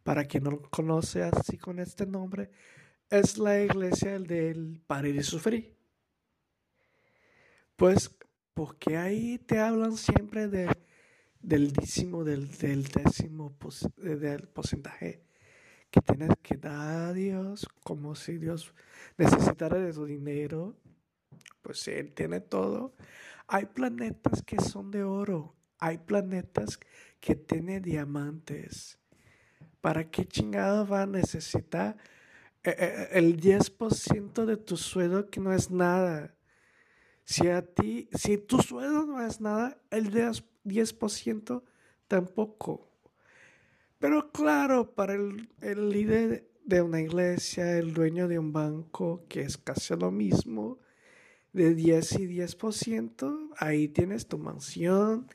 [0.02, 2.50] Para quien no conoce así con este nombre,
[3.08, 5.76] es la iglesia del Padre de Sufrir.
[7.76, 8.10] Pues
[8.54, 10.68] porque ahí te hablan siempre de,
[11.40, 13.56] del décimo, del, del décimo
[13.96, 15.24] del porcentaje
[15.90, 18.74] que tienes que dar a Dios, como si Dios
[19.18, 20.74] necesitara de tu dinero,
[21.62, 22.94] pues Él tiene todo.
[23.46, 26.78] Hay planetas que son de oro, hay planetas
[27.20, 28.98] que tienen diamantes.
[29.80, 31.96] ¿Para qué chingado va a necesitar
[32.62, 36.34] eh, eh, el 10% de tu sueldo que no es nada?
[37.24, 41.62] Si a ti, si tu sueldo no es nada, el 10%
[42.08, 42.92] tampoco.
[44.02, 45.48] Pero claro, para el,
[45.90, 50.80] líder de una iglesia, el dueño de un banco, que es casi lo mismo,
[51.52, 55.28] de 10 y 10%, ahí tienes tu mansión,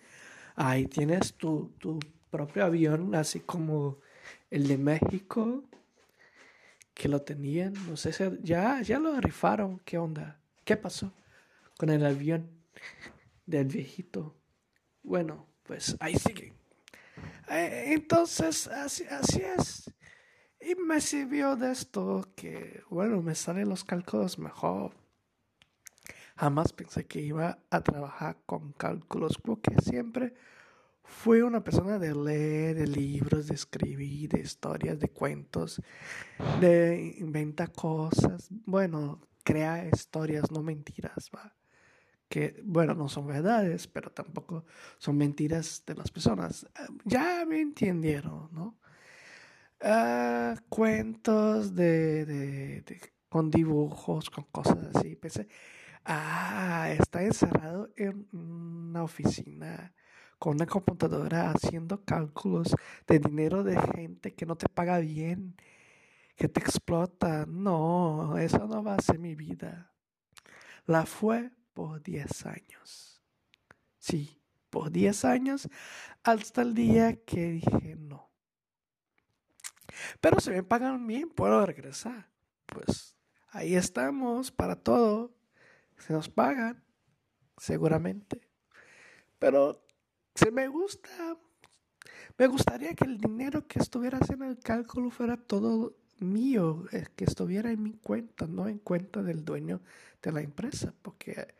[0.55, 1.99] ahí tienes tu, tu
[2.29, 3.99] propio avión, así como
[4.49, 5.63] el de México,
[6.93, 10.39] que lo tenían, no sé si ya, ya lo rifaron, ¿qué onda?
[10.65, 11.13] ¿Qué pasó
[11.77, 12.49] con el avión
[13.45, 14.35] del viejito?
[15.03, 16.53] Bueno, pues ahí sigue.
[17.49, 19.93] Eh, entonces, así, así es.
[20.59, 24.91] Y me sirvió de esto que, bueno, me salen los cálculos mejor.
[26.37, 30.33] Jamás pensé que iba a trabajar con cálculos porque siempre
[31.03, 35.81] fui una persona de leer, de libros, de escribir, de historias, de cuentos,
[36.59, 38.49] de inventar cosas.
[38.65, 41.57] Bueno, crea historias, no mentiras, va
[42.29, 44.65] que, bueno, no son verdades, pero tampoco
[44.97, 46.67] son mentiras de las personas.
[47.05, 48.77] Ya me entendieron, ¿no?
[49.81, 52.83] Ah, cuentos de, de,
[53.29, 55.15] con dibujos, con cosas así.
[55.15, 55.47] Pensé,
[56.07, 59.93] ah, está encerrado en una oficina
[60.39, 62.75] con una computadora haciendo cálculos
[63.07, 65.55] de dinero de gente que no te paga bien,
[66.35, 67.45] que te explota.
[67.47, 69.91] No, eso no va a ser mi vida.
[70.85, 73.21] La fue por 10 años.
[73.97, 75.67] Sí, por 10 años
[76.23, 78.31] hasta el día que dije no.
[80.21, 82.29] Pero si me pagan bien, puedo regresar.
[82.65, 83.15] Pues
[83.49, 85.36] ahí estamos para todo.
[85.97, 86.83] Se nos pagan,
[87.57, 88.41] seguramente.
[89.39, 89.83] Pero
[90.35, 91.37] si me gusta,
[92.37, 97.25] me gustaría que el dinero que estuviera haciendo el cálculo fuera todo mío, eh, que
[97.25, 99.81] estuviera en mi cuenta, no en cuenta del dueño
[100.21, 101.53] de la empresa, porque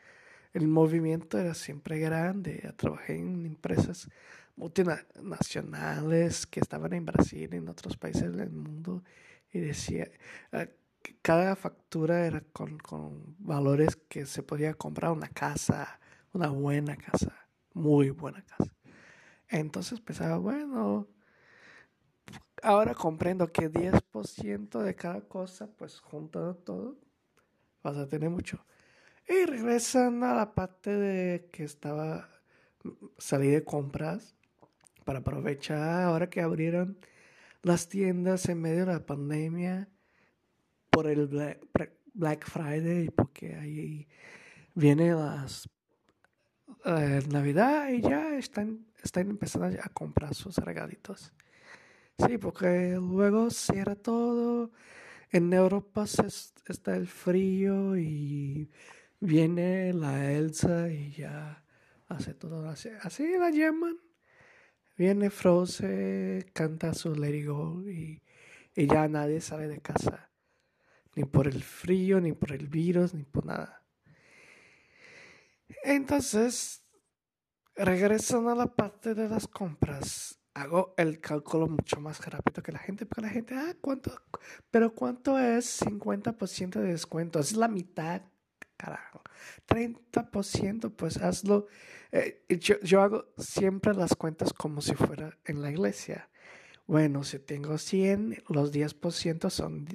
[0.54, 2.74] el movimiento era siempre grande.
[2.78, 4.10] Trabajé en empresas
[4.56, 9.04] multinacionales que estaban en Brasil, en otros países del mundo,
[9.52, 10.10] y decía,
[10.52, 10.76] eh,
[11.22, 16.00] cada factura era con, con valores que se podía comprar una casa,
[16.34, 18.72] una buena casa, muy buena casa.
[19.50, 21.08] Entonces pensaba, bueno,
[22.62, 26.98] ahora comprendo que 10% de cada cosa, pues juntando todo,
[27.84, 28.66] vas a tener mucho.
[29.28, 32.30] Y regresan a la parte de que estaba,
[33.18, 34.36] salí de compras
[35.06, 36.98] para aprovechar ahora que abrieron
[37.62, 39.90] las tiendas en medio de la pandemia
[40.98, 41.28] por el
[42.16, 44.08] Black, Friday, porque ahí
[44.74, 45.70] vienen las,
[46.86, 51.32] eh, Navidad y ya están, están empezando a comprar sus regalitos.
[52.18, 54.72] Sí, porque luego cierra todo.
[55.30, 56.06] En Europa
[56.66, 58.72] está el frío y
[59.20, 61.64] viene la Elsa y ya
[62.08, 62.90] hace todo así.
[63.04, 64.00] Así la llaman.
[64.98, 68.24] Viene Frozen, canta su Let Go y,
[68.76, 70.27] y ya nadie sale de casa.
[71.18, 73.84] Ni por el frío, ni por el virus, ni por nada.
[75.84, 76.84] Entonces,
[77.76, 82.78] regresando a la parte de las compras, hago el cálculo mucho más rápido que la
[82.78, 84.12] gente, porque la gente, ah, ¿cuánto?
[84.70, 87.40] Pero ¿cuánto es 50% de descuento?
[87.40, 88.22] Es la mitad,
[88.78, 89.24] carajo.
[89.68, 91.66] 30%, pues hazlo.
[92.12, 96.30] Eh, yo, yo hago siempre las cuentas como si fuera en la iglesia.
[96.86, 99.88] Bueno, si tengo 100, los 10% son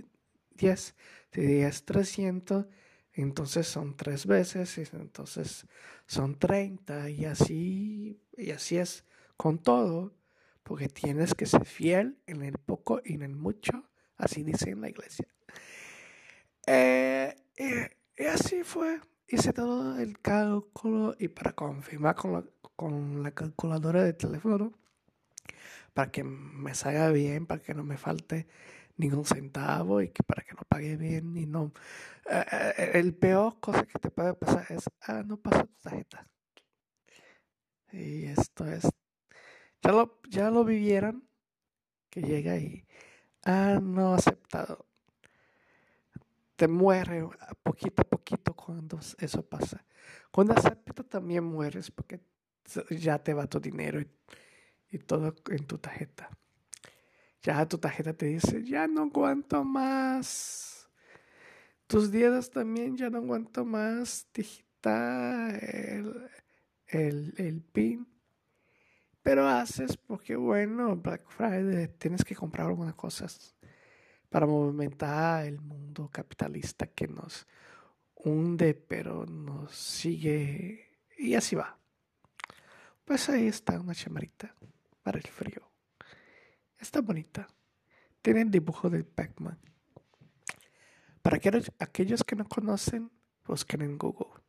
[0.56, 0.94] 10.
[1.32, 2.66] Si es 300,
[3.14, 5.66] entonces son tres veces, y entonces
[6.06, 9.04] son 30 y así, y así es
[9.36, 10.14] con todo,
[10.62, 14.80] porque tienes que ser fiel en el poco y en el mucho, así dice en
[14.80, 15.26] la iglesia.
[16.66, 22.44] Eh, y, así fue, hice todo el cálculo y para confirmar con la,
[22.76, 24.72] con la calculadora de teléfono,
[25.92, 28.46] para que me salga bien, para que no me falte
[28.96, 31.72] ningún centavo y que para que no pague bien y no.
[32.30, 36.26] Eh, eh, el peor cosa que te puede pasar es, ah, no pasa tu tarjeta.
[37.92, 38.88] Y esto es,
[39.82, 41.24] ya lo, ya lo vivieran,
[42.10, 42.86] que llega y,
[43.44, 44.86] ah, no aceptado.
[46.56, 47.28] Te muere
[47.62, 49.84] poquito a poquito cuando eso pasa.
[50.30, 52.20] Cuando aceptas también mueres porque
[52.90, 54.00] ya te va tu dinero
[54.90, 56.30] y todo en tu tarjeta.
[57.42, 60.88] Ya tu tarjeta te dice, ya no aguanto más.
[61.88, 64.28] Tus dedos también ya no aguanto más.
[64.32, 66.30] Digita el,
[66.86, 68.06] el, el PIN.
[69.22, 73.56] Pero haces porque, bueno, Black Friday tienes que comprar algunas cosas
[74.28, 77.46] para movimentar el mundo capitalista que nos
[78.14, 81.00] hunde, pero nos sigue.
[81.18, 81.76] Y así va.
[83.04, 84.54] Pues ahí está una chamarita
[85.02, 85.71] para el frío.
[86.82, 87.46] Está bonita.
[88.22, 89.56] Tiene el dibujo del Pac-Man.
[91.22, 93.08] Para aquellos, que no conocen,
[93.46, 94.42] busquen en Google.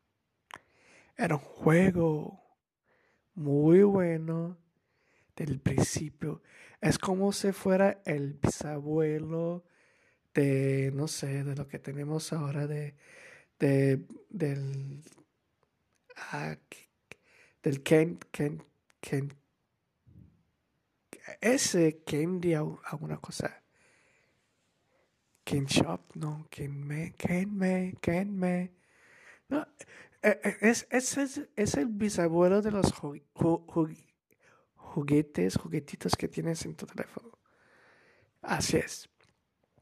[1.16, 2.42] Era un juego
[3.36, 4.58] muy bueno
[5.36, 6.42] del principio.
[6.82, 9.64] Es como si fuera el bisabuelo
[10.34, 12.96] de, no sé, de lo que tenemos ahora de,
[13.60, 15.04] de del,
[16.32, 16.58] ah,
[17.62, 18.64] del Ken, Ken,
[19.02, 19.32] Ken,
[21.42, 23.64] ese Candy alguna cosa.
[25.44, 28.74] Ken Shop, no, Ken Me, Ken Me, Ken Me.
[29.50, 29.68] No,
[30.22, 32.94] e, e, es, es, es, el bisabuelo de los
[34.78, 37.38] juguetes, juguetitos que tienes en tu teléfono.
[38.42, 39.10] Así es.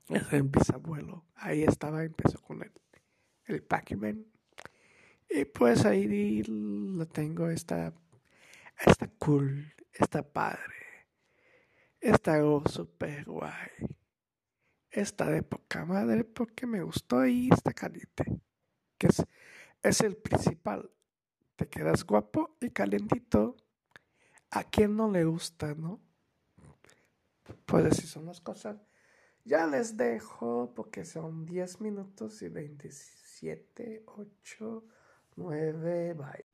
[0.09, 1.25] Es el bisabuelo.
[1.35, 2.71] Ahí estaba, empezó con el,
[3.45, 4.25] el Pac-Man.
[5.29, 7.93] Y pues ahí lo tengo, está,
[8.85, 10.80] está cool, está padre.
[12.01, 13.69] Está súper guay.
[14.89, 18.25] Está de poca madre porque me gustó y está caliente.
[18.97, 19.23] Que es,
[19.83, 20.89] es el principal.
[21.55, 23.55] Te quedas guapo y calentito.
[24.49, 26.01] ¿A quién no le gusta, no?
[27.65, 28.77] Pues así son las cosas.
[29.45, 34.83] Ya les dejo porque son 10 minutos y 27, 8,
[35.35, 36.45] 9, bye.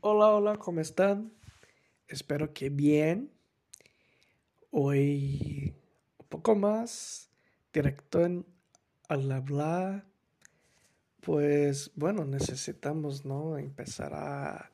[0.00, 1.32] Hola, hola, ¿cómo están?
[2.08, 3.32] Espero que bien.
[4.74, 5.74] Hoy
[6.18, 7.30] un poco más
[7.72, 8.44] directo en,
[9.08, 10.04] al hablar,
[11.20, 13.58] pues bueno, necesitamos, ¿no?
[13.58, 14.72] Empezar a,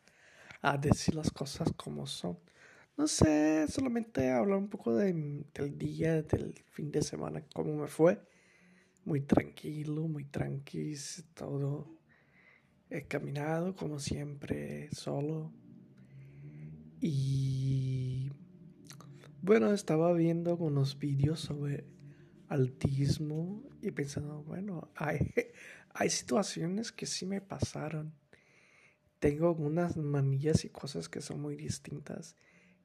[0.62, 2.38] a decir las cosas como son.
[2.96, 5.46] No sé, solamente hablar un poco del
[5.78, 8.20] día, del fin de semana, cómo me fue.
[9.04, 11.00] Muy tranquilo, muy tranquilo,
[11.34, 11.88] todo.
[12.90, 15.52] He caminado como siempre, solo.
[17.00, 18.30] Y
[19.48, 21.86] bueno, estaba viendo unos vídeos sobre
[22.48, 25.32] autismo y pensando, bueno, hay,
[25.94, 28.12] hay situaciones que sí me pasaron.
[29.18, 32.36] Tengo algunas manillas y cosas que son muy distintas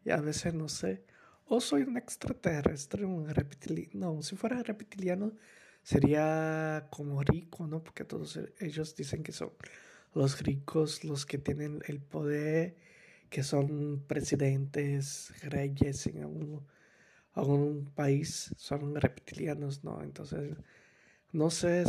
[0.05, 1.03] y a veces no sé.
[1.43, 4.14] O soy un extraterrestre, un reptiliano.
[4.16, 5.34] No, si fuera reptiliano
[5.82, 7.84] sería como rico, ¿no?
[7.84, 9.51] Porque todos ellos dicen que son
[10.14, 12.78] los ricos los que tienen el poder
[13.34, 16.22] que son presidentes, reyes en
[17.34, 20.04] algún, país, son reptilianos, ¿no?
[20.04, 20.56] Entonces,
[21.32, 21.84] no sé,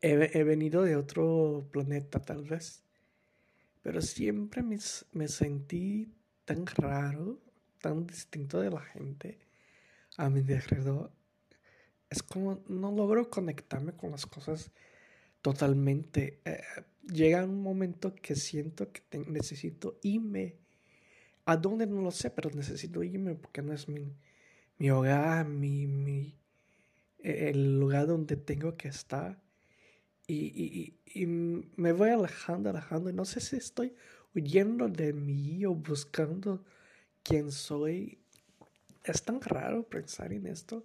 [0.00, 2.82] he, venido de otro planeta tal vez.
[3.82, 6.14] pero siempre me, sentí
[6.46, 7.42] tan raro,
[7.82, 9.38] tan distinto de la gente
[10.16, 11.12] a mi alrededor.
[12.08, 14.70] Es como no logro conectarme con las cosas
[15.42, 16.40] totalmente.
[16.46, 16.62] Eh,
[17.12, 20.56] llega un momento que siento que necesito irme.
[21.44, 21.86] ¿A dónde?
[21.86, 24.14] No lo sé, pero necesito irme porque no es mi,
[24.78, 26.34] mi hogar, mi, mi,
[27.18, 29.40] e, el lugar donde tengo que estar.
[30.26, 33.10] Y, y, y, me voy alejando, alejando.
[33.12, 33.94] No sé si estoy
[34.34, 36.64] huyendo de mí o buscando
[37.22, 38.18] quién soy.
[39.04, 40.84] Es tan raro pensar en esto.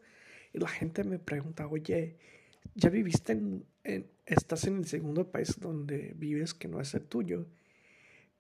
[0.53, 2.17] Y la gente me pregunta, oye,
[2.75, 3.65] ¿ya viviste en,
[4.25, 7.47] estás en el segundo país donde vives que no es el tuyo?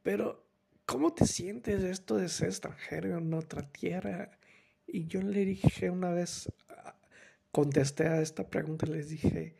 [0.01, 0.45] Pero,
[0.85, 4.37] ¿cómo te sientes esto de ser extranjero en otra tierra?
[4.87, 6.51] Y yo le dije una vez,
[7.51, 9.55] contesté a esta pregunta, les dije,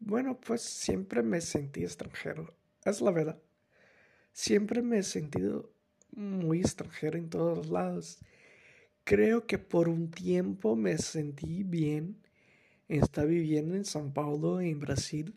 [0.00, 3.40] bueno, pues siempre me sentí extranjero, es la verdad.
[4.32, 5.72] Siempre me he sentido
[6.12, 8.18] muy extranjero en todos lados.
[9.04, 12.18] Creo que por un tiempo me sentí bien.
[12.88, 15.34] Está viviendo en São Paulo, en Brasil.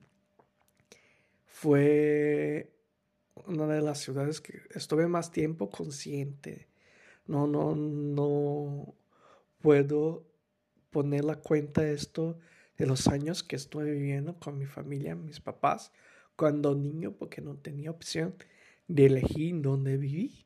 [1.46, 2.72] Fue
[3.46, 6.70] una de las ciudades que estuve más tiempo consciente.
[7.28, 8.96] No, no, no
[9.60, 10.26] puedo
[10.92, 12.40] poner la cuenta esto
[12.78, 15.92] de los años que estuve viviendo con mi familia, mis papás,
[16.38, 18.34] cuando niño, porque no tenía opción
[18.88, 20.46] de elegir dónde viví.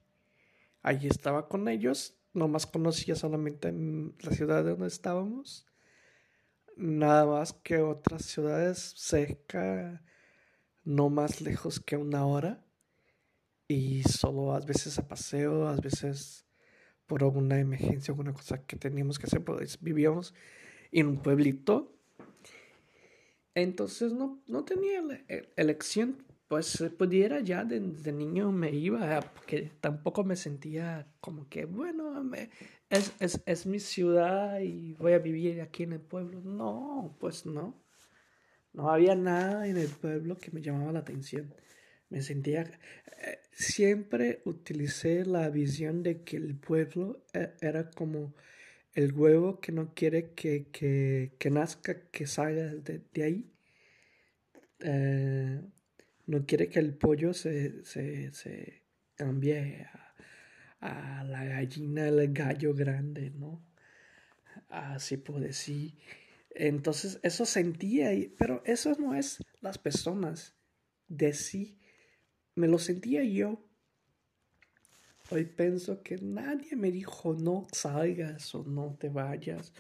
[0.82, 5.66] Allí estaba con ellos, nomás conocía solamente la ciudad donde estábamos,
[6.76, 10.04] nada más que otras ciudades cerca,
[10.84, 12.64] no más lejos que una hora,
[13.68, 16.46] y solo a veces a paseo, a veces
[17.06, 20.34] por alguna emergencia, alguna cosa que teníamos que hacer, pues vivíamos
[20.92, 21.92] en un pueblito.
[23.54, 25.02] Entonces no, no tenía
[25.56, 32.30] elección, pues pudiera ya desde niño me iba, porque tampoco me sentía como que, bueno,
[32.90, 36.42] es, es, es mi ciudad y voy a vivir aquí en el pueblo.
[36.42, 37.84] No, pues no.
[38.74, 41.54] No había nada en el pueblo que me llamaba la atención.
[42.10, 42.62] Me sentía...
[42.64, 48.36] Eh, siempre utilicé la visión de que el pueblo eh, era como
[48.94, 53.52] el huevo que no quiere que, que, que nazca, que salga de, de ahí.
[54.80, 55.62] Eh,
[56.28, 58.84] no quiere que el pollo se, se, se
[59.16, 59.88] cambie
[60.82, 63.64] a, a, la gallina, el gallo grande, ¿no?
[64.70, 65.96] Así por decir.
[66.52, 70.56] Entonces, eso sentía, pero eso no es las personas
[71.08, 71.80] de sí
[72.56, 73.62] me lo sentía yo.
[75.30, 79.74] Hoy pienso que nadie me dijo no salgas o no te vayas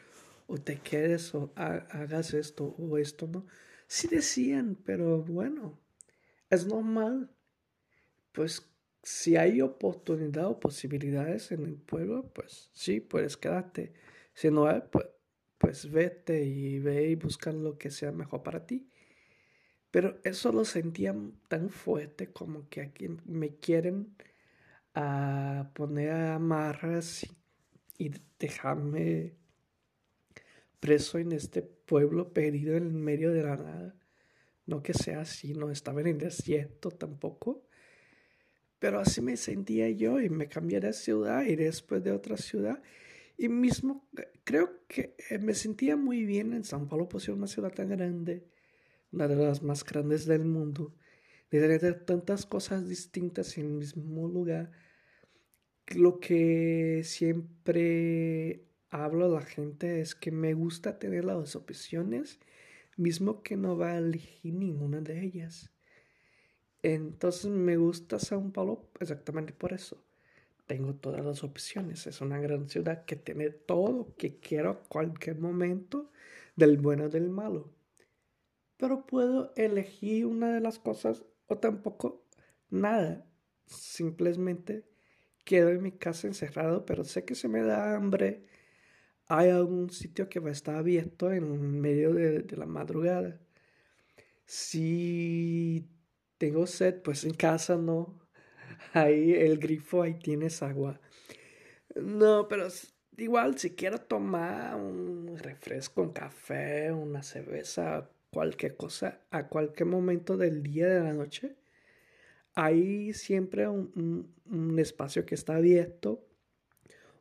[0.47, 3.45] o te quedes o hagas esto o esto, ¿no?
[3.87, 5.79] Sí decían, pero bueno,
[6.49, 7.29] es normal.
[8.31, 8.69] Pues
[9.03, 13.93] si hay oportunidad o posibilidades en el pueblo, pues sí, puedes quedarte.
[14.33, 15.05] Si no hay, pues,
[15.57, 18.89] pues vete y ve y busca lo que sea mejor para ti.
[19.91, 21.15] Pero eso lo sentía
[21.47, 24.15] tan fuerte como que aquí me quieren
[24.93, 27.25] a ah, poner a amarras
[27.97, 29.33] y, dejarme
[30.81, 33.95] preso en este pueblo perdido en medio de la nada.
[34.65, 37.63] No que sea así, no estaba en el desierto tampoco.
[38.79, 42.81] Pero así me sentía yo y me cambié de ciudad y después de otra ciudad.
[43.37, 44.09] Y mismo
[44.43, 47.89] creo que eh, me sentía muy bien en San Paulo, por ser una ciudad tan
[47.89, 48.47] grande
[49.15, 50.93] una de las más grandes del mundo,
[51.49, 54.71] de tener tantas cosas distintas en el mismo lugar,
[55.87, 62.39] lo que siempre hablo a la gente es que me gusta tener las opciones,
[62.97, 65.71] mismo que no va a elegir ninguna de ellas.
[66.83, 70.03] Entonces me gusta Sao Paulo exactamente por eso.
[70.67, 72.07] Tengo todas las opciones.
[72.07, 76.11] Es una gran ciudad que tiene todo que quiero a cualquier momento,
[76.55, 77.75] del bueno o del malo
[78.77, 82.23] pero puedo elegir una de las cosas o tampoco
[82.69, 83.25] nada.
[83.65, 84.85] Simplemente
[85.43, 88.43] quedo en mi casa encerrado, pero sé que se me da hambre.
[89.27, 93.39] Hay algún sitio que va a estar abierto en medio de, de la madrugada.
[94.45, 95.87] Si
[96.37, 98.19] tengo sed, pues en casa no.
[98.93, 100.99] Ahí el grifo, ahí tienes agua.
[101.95, 102.67] No, pero
[103.17, 110.35] igual si quiero tomar un refresco, un café, una cerveza, cualquier cosa a cualquier momento
[110.35, 111.55] del día, de la noche.
[112.53, 114.33] Hay siempre un,
[114.77, 116.25] espacio que está abierto,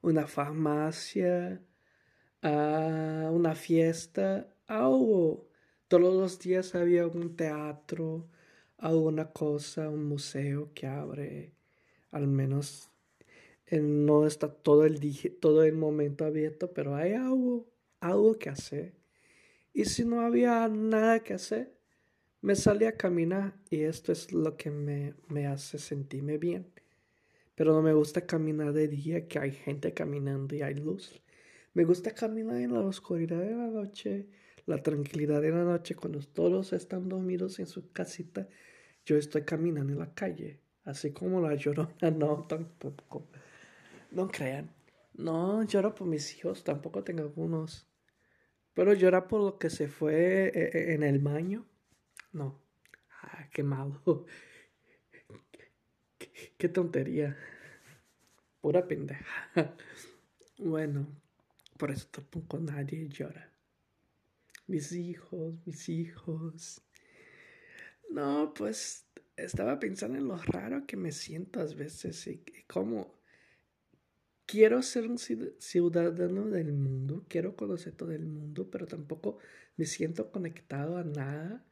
[0.03, 1.61] una farmacia,
[2.45, 5.49] ah, una fiesta, algo.
[5.89, 8.29] Todos los días había un teatro,
[8.79, 11.53] alguna cosa, un museo que abre.
[12.11, 12.91] Al menos
[13.81, 15.01] no está todo el,
[15.41, 17.67] todo el momento abierto, pero hay algo,
[18.01, 18.95] algo que hacer.
[19.73, 21.75] Y si no había nada que hacer,
[22.41, 26.67] me salí a caminar y esto es lo que me, me hace sentirme bien.
[27.55, 31.24] Pero no me gusta caminar de día, que hay gente caminando y hay luz.
[31.75, 34.29] Me gusta caminar en la oscuridad de la noche,
[34.67, 38.49] la tranquilidad de la noche, cuando todos están dormidos en su casita.
[39.05, 43.29] Yo estoy caminando en la calle, así como la llorona, no, tampoco.
[44.13, 44.73] No crean.
[45.15, 47.89] No, lloro por mis hijos, tampoco tengo algunos.
[48.73, 51.67] Pero llora por lo que se fue eh, eh, en el baño.
[52.33, 52.61] No.
[53.23, 54.01] Ah, qué malo.
[56.57, 57.37] Qué, tontería.
[58.61, 59.27] Pura pendeja.
[60.57, 61.09] Bueno,
[61.85, 63.53] por eso tampoco nadie llora.
[64.69, 66.81] Mis hijos, mis hijos.
[68.09, 69.05] No, pues
[69.37, 73.21] estaba pensando en lo raro que me siento a veces y, cómo
[74.47, 79.37] quiero ser un ciudadano del mundo, quiero conocer todo el mundo, pero tampoco
[79.77, 81.67] me siento conectado a nada.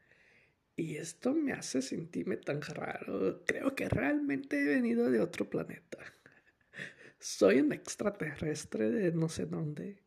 [0.76, 3.46] Y esto me hace sentirme tan raro.
[3.46, 5.96] Creo que realmente he venido de otro planeta.
[7.18, 10.01] Soy un extraterrestre de no sé dónde.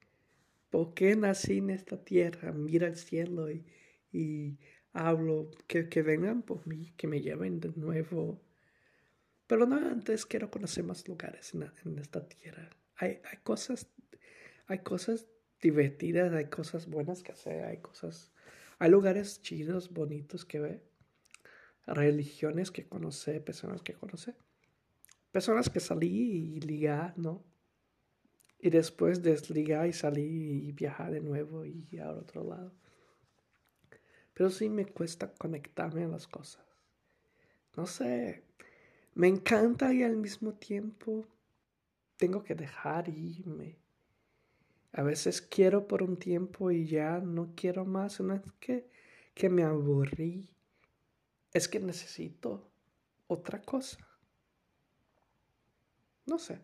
[0.69, 2.51] ¿Por qué nací en esta tierra?
[2.51, 4.59] Mira el cielo y,
[4.93, 5.51] hablo.
[5.67, 8.41] Que, que, vengan por mí, que me lleven de nuevo.
[9.47, 12.69] Pero no antes quiero conocer más lugares en, en esta tierra.
[12.97, 13.87] Hay, hay, cosas,
[14.67, 15.27] hay cosas
[15.61, 18.31] divertidas, hay cosas buenas que hacer, hay cosas
[18.77, 20.83] hay lugares chidos, bonitos que ver,
[21.87, 24.35] religiones que conocer, personas que conocer,
[25.31, 27.43] personas que salí y ligar, ¿no?
[28.59, 32.71] Y después desligar y salir y viajar de nuevo y ir a otro lado.
[34.33, 36.65] Pero sí me cuesta conectarme a las cosas.
[37.75, 38.43] No sé,
[39.13, 41.25] me encanta y al mismo tiempo
[42.17, 43.77] tengo que dejar irme.
[44.91, 48.19] A veces quiero por un tiempo y ya no quiero más.
[48.21, 48.89] No es que,
[49.33, 50.49] que me aburrí.
[51.53, 52.69] Es que necesito
[53.27, 53.97] otra cosa.
[56.25, 56.59] No sé.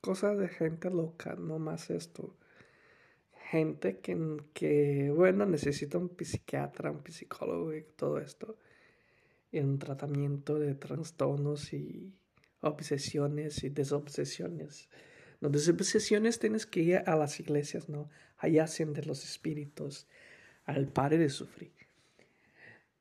[0.00, 2.36] Cosas de gente loca, no más esto.
[3.50, 8.58] Gente que, que, bueno, necesita un psiquiatra, un psicólogo y todo esto.
[9.52, 12.12] Y un tratamiento de trastornos y
[12.60, 14.88] obsesiones y desobsesiones.
[15.40, 18.08] No, desde sesiones tienes que ir a las iglesias, ¿no?
[18.38, 20.06] Allá hacen de los espíritus
[20.64, 21.75] al padre de sufrir.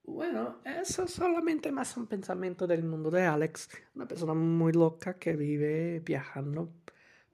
[0.07, 5.17] Bueno, eso es solamente más un pensamiento del mundo de Alex, una persona muy loca
[5.17, 6.71] que vive viajando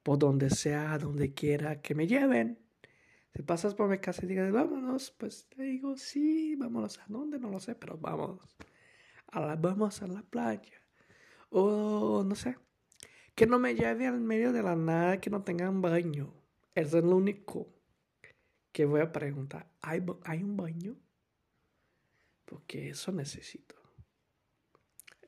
[0.04, 2.58] por donde sea, donde quiera que me lleven.
[3.36, 7.40] Si pasas por mi casa y digas, vámonos, pues te digo, sí, vámonos a dónde,
[7.40, 8.40] no lo sé, pero vamos.
[9.28, 10.82] A la, vamos a la playa.
[11.50, 12.58] O no sé,
[13.36, 16.34] que no me lleve al medio de la nada, que no tenga un baño.
[16.76, 17.68] Eso es lo único
[18.72, 19.70] que voy a preguntar.
[19.82, 20.96] ¿Hay, ¿hay un baño?
[22.52, 23.76] Porque eso necesito.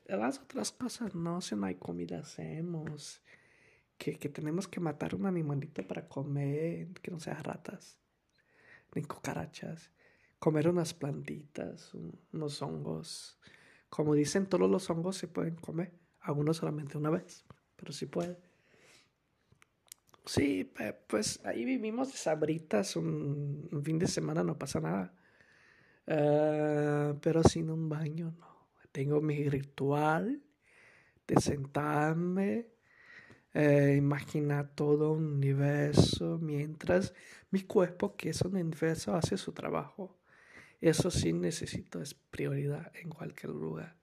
[0.04, 3.22] Las otras cosas no, si no hay comida hacemos.
[3.96, 7.98] Que, que tenemos que matar un animalito para comer, que no sea ratas,
[8.94, 9.90] ni cucarachas.
[10.38, 11.94] Comer unas plantitas,
[12.32, 13.38] unos hongos.
[13.88, 17.44] Como dicen, todos los hongos se pueden comer, algunos solamente una vez
[17.76, 18.38] pero si puede.
[20.24, 20.72] Sí,
[21.06, 25.14] pues ahí vivimos de sabritas, un, fin de semana no pasa nada.
[26.06, 28.54] Ah, pero sin un baño no.
[28.92, 30.42] Tengo mi ritual
[31.26, 32.68] de sentarme,
[33.54, 37.14] eh, imaginar todo un universo mientras
[37.50, 40.18] mi cuerpo, que es un universo, hace su trabajo.
[40.80, 43.96] Eso sí necesito, es prioridad en cualquier lugar.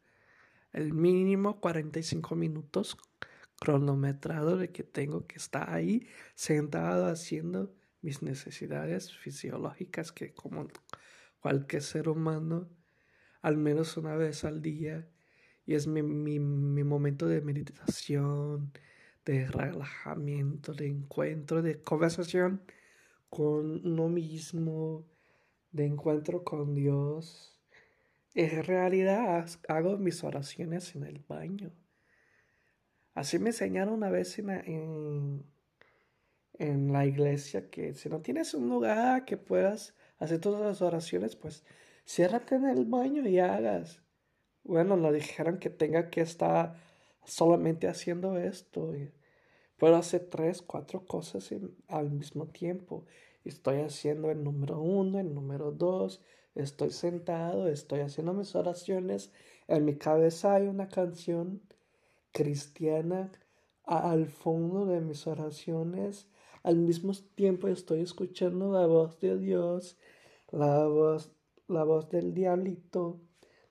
[0.73, 2.97] El mínimo 45 minutos
[3.59, 10.67] cronometrado de que tengo que estar ahí sentado haciendo mis necesidades fisiológicas que como
[11.41, 12.69] cualquier ser humano
[13.41, 15.07] al menos una vez al día
[15.65, 18.71] y es mi, mi, mi momento de meditación,
[19.25, 22.61] de relajamiento, de encuentro, de conversación
[23.29, 25.05] con uno mismo,
[25.71, 27.59] de encuentro con Dios.
[28.33, 31.71] En realidad hago mis oraciones en el baño.
[33.13, 35.45] Así me enseñaron una vez en,
[36.53, 41.35] en, la iglesia que si no tienes un lugar que puedas hacer todas las oraciones,
[41.35, 41.63] pues
[42.07, 44.01] ciérrate en el baño y hagas.
[44.63, 46.75] Bueno, no dijeron que tenga que estar
[47.25, 48.93] solamente haciendo esto.
[49.77, 51.53] Puedo hacer tres, cuatro cosas
[51.87, 53.05] al mismo tiempo.
[53.43, 56.21] Estoy haciendo el número uno, el número dos,
[56.53, 59.33] estoy sentado, estoy haciendo mis oraciones.
[59.67, 61.61] En mi cabeza hay una canción
[62.31, 63.31] cristiana
[63.83, 66.27] al fondo de mis oraciones.
[66.63, 69.97] Al mismo tiempo estoy escuchando la voz de Dios,
[70.51, 71.31] la voz,
[71.67, 73.19] la voz del diablito,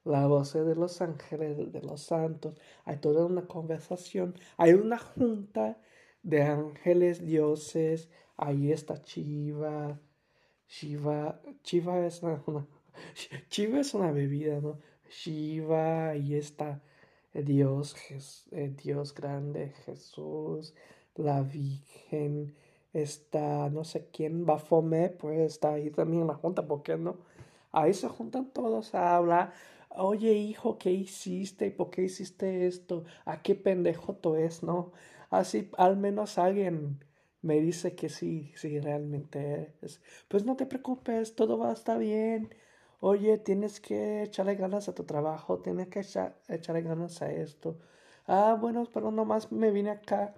[0.05, 2.59] la voz de los ángeles, de los santos.
[2.85, 5.81] Hay toda una conversación, hay una junta
[6.23, 8.09] de ángeles, dioses.
[8.37, 10.01] Ahí está Chiva.
[10.69, 12.43] Shiva, Chiva es una,
[13.49, 14.79] Chiva es una bebida, ¿no?
[15.09, 16.81] Shiva, ahí está
[17.33, 17.97] Dios,
[18.53, 20.75] eh, Dios grande, Jesús,
[21.15, 22.55] la Virgen,
[22.93, 27.19] está no sé quién, Bafome, pues está ahí también en la junta, ¿por qué no?
[27.73, 29.53] Ahí se juntan todos a hablar,
[29.91, 31.71] oye hijo, ¿qué hiciste?
[31.71, 33.05] ¿Por qué hiciste esto?
[33.25, 34.93] ¿A qué pendejo tú es, no?
[35.31, 37.05] Así al menos alguien
[37.43, 40.01] me dice que sí, sí, realmente es.
[40.29, 42.51] Pues no te preocupes, todo va a estar bien
[43.01, 46.01] oye, tienes que echarle ganas a tu trabajo, tienes que
[46.49, 47.79] echarle ganas a esto.
[48.27, 50.35] Ah, bueno, pero nomás me vine acá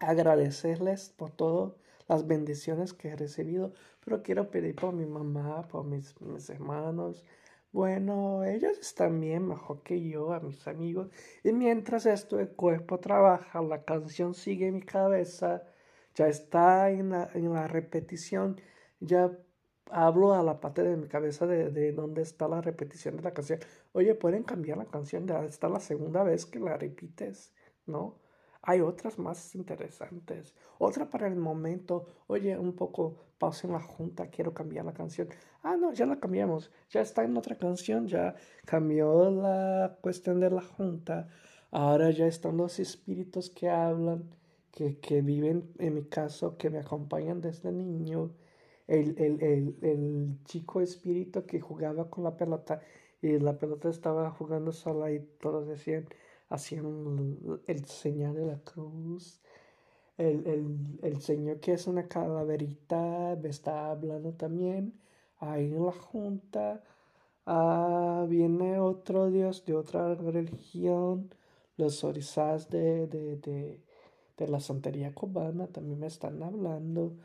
[0.00, 1.74] agradecerles por todas
[2.08, 3.72] las bendiciones que he recibido,
[4.04, 7.24] pero quiero pedir por mi mamá, por mis, mis hermanos.
[7.72, 11.10] Bueno, ellos están bien mejor que yo, a mis amigos.
[11.42, 15.62] Y mientras esto, el cuerpo trabaja, la canción sigue en mi cabeza,
[16.14, 18.60] ya está en la, en la repetición,
[19.00, 19.36] ya
[19.90, 23.32] hablo a la parte de mi cabeza de, de dónde está la repetición de la
[23.32, 23.60] canción.
[23.92, 27.52] Oye, pueden cambiar la canción, ya está la segunda vez que la repites,
[27.86, 28.16] ¿no?
[28.66, 30.54] Hay otras más interesantes.
[30.78, 32.06] Otra para el momento.
[32.28, 35.28] Oye, un poco pausa en la junta, quiero cambiar la canción.
[35.62, 36.70] Ah, no, ya la cambiamos.
[36.90, 38.34] Ya está en otra canción, ya
[38.64, 41.28] cambió la cuestión de la junta.
[41.70, 44.30] Ahora ya están los espíritus que hablan,
[44.70, 48.30] que, que viven, en mi caso, que me acompañan desde niño
[48.86, 52.80] el, el, el, el, chico espíritu que jugaba con la pelota
[53.22, 56.06] y la pelota estaba jugando sola y todos decían,
[56.48, 59.40] hacían el, señal de la cruz.
[60.18, 64.94] El, el, el, señor que es una calaverita me está hablando también
[65.38, 66.82] ahí en la junta.
[67.46, 71.30] Ah, viene otro dios de otra religión.
[71.76, 73.80] Los orizás de, de, de,
[74.36, 77.16] de la santería cubana también me están hablando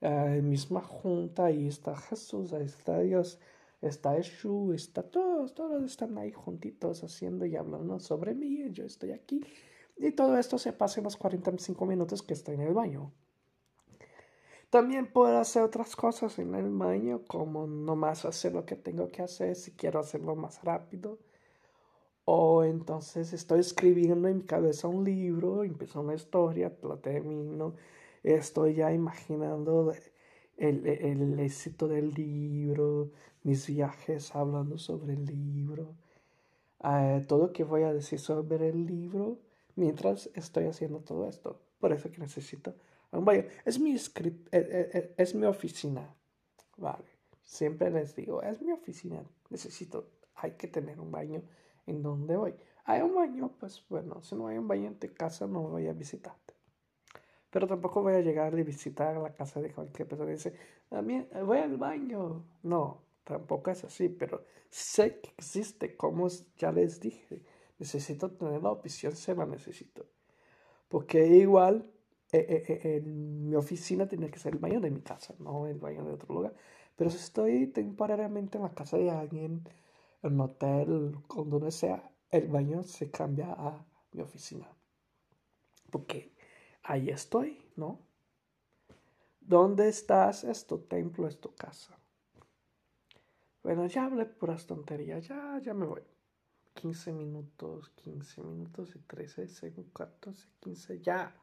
[0.00, 3.38] en misma junta, ahí está Jesús, ahí está Dios,
[3.80, 9.12] está Jesús, está todos, todos están ahí juntitos haciendo y hablando sobre mí, yo estoy
[9.12, 9.44] aquí.
[9.96, 13.12] Y todo esto se pasa en los 45 minutos que estoy en el baño.
[14.70, 19.22] También puedo hacer otras cosas en el baño, como nomás hacer lo que tengo que
[19.22, 21.18] hacer si quiero hacerlo más rápido.
[22.24, 27.74] O entonces estoy escribiendo en mi cabeza un libro, empiezo una historia, lo termino
[28.34, 29.92] estoy ya imaginando
[30.56, 33.10] el, éxito del libro,
[33.42, 35.94] mis viajes hablando sobre el libro,
[36.84, 39.38] eh, todo lo que voy a decir sobre el libro
[39.74, 41.60] mientras estoy haciendo todo esto.
[41.78, 42.74] Por eso que necesito
[43.12, 43.44] un baño.
[43.64, 46.14] Es mi, script, eh, eh, es mi oficina.
[46.76, 47.04] Vale.
[47.42, 49.22] Siempre les digo, es mi oficina.
[49.50, 51.42] Necesito, hay que tener un baño
[51.86, 52.54] en donde voy.
[52.84, 55.86] Hay un baño, pues bueno, si no hay un baño en tu casa, no voy
[55.86, 56.54] a visitarte.
[57.56, 60.52] Pero tampoco voy a llegar y visitar la casa de cualquier persona y dice,
[60.90, 62.44] voy al baño.
[62.62, 66.28] No, tampoco es así, pero sé que existe, como
[66.58, 67.40] ya les dije.
[67.78, 70.04] Necesito tener la opción, se la necesito.
[70.88, 71.90] Porque igual
[72.30, 75.66] eh, eh, eh, en mi oficina tiene que ser el baño de mi casa, no
[75.66, 76.54] el baño de otro lugar.
[76.94, 79.66] Pero si estoy temporariamente en la casa de alguien,
[80.22, 83.82] en un hotel, con donde sea, el baño se cambia a
[84.12, 84.68] mi oficina.
[85.90, 86.35] Porque
[86.86, 88.00] ahí estoy, ¿no?
[89.40, 90.44] ¿Dónde estás?
[90.44, 91.98] Es tu templo, es tu casa.
[93.62, 96.02] Bueno, ya hablé puras tonterías, ya, ya me voy.
[96.74, 101.34] 15 minutos, 15 minutos y 13 segundos, 14, 15, ya.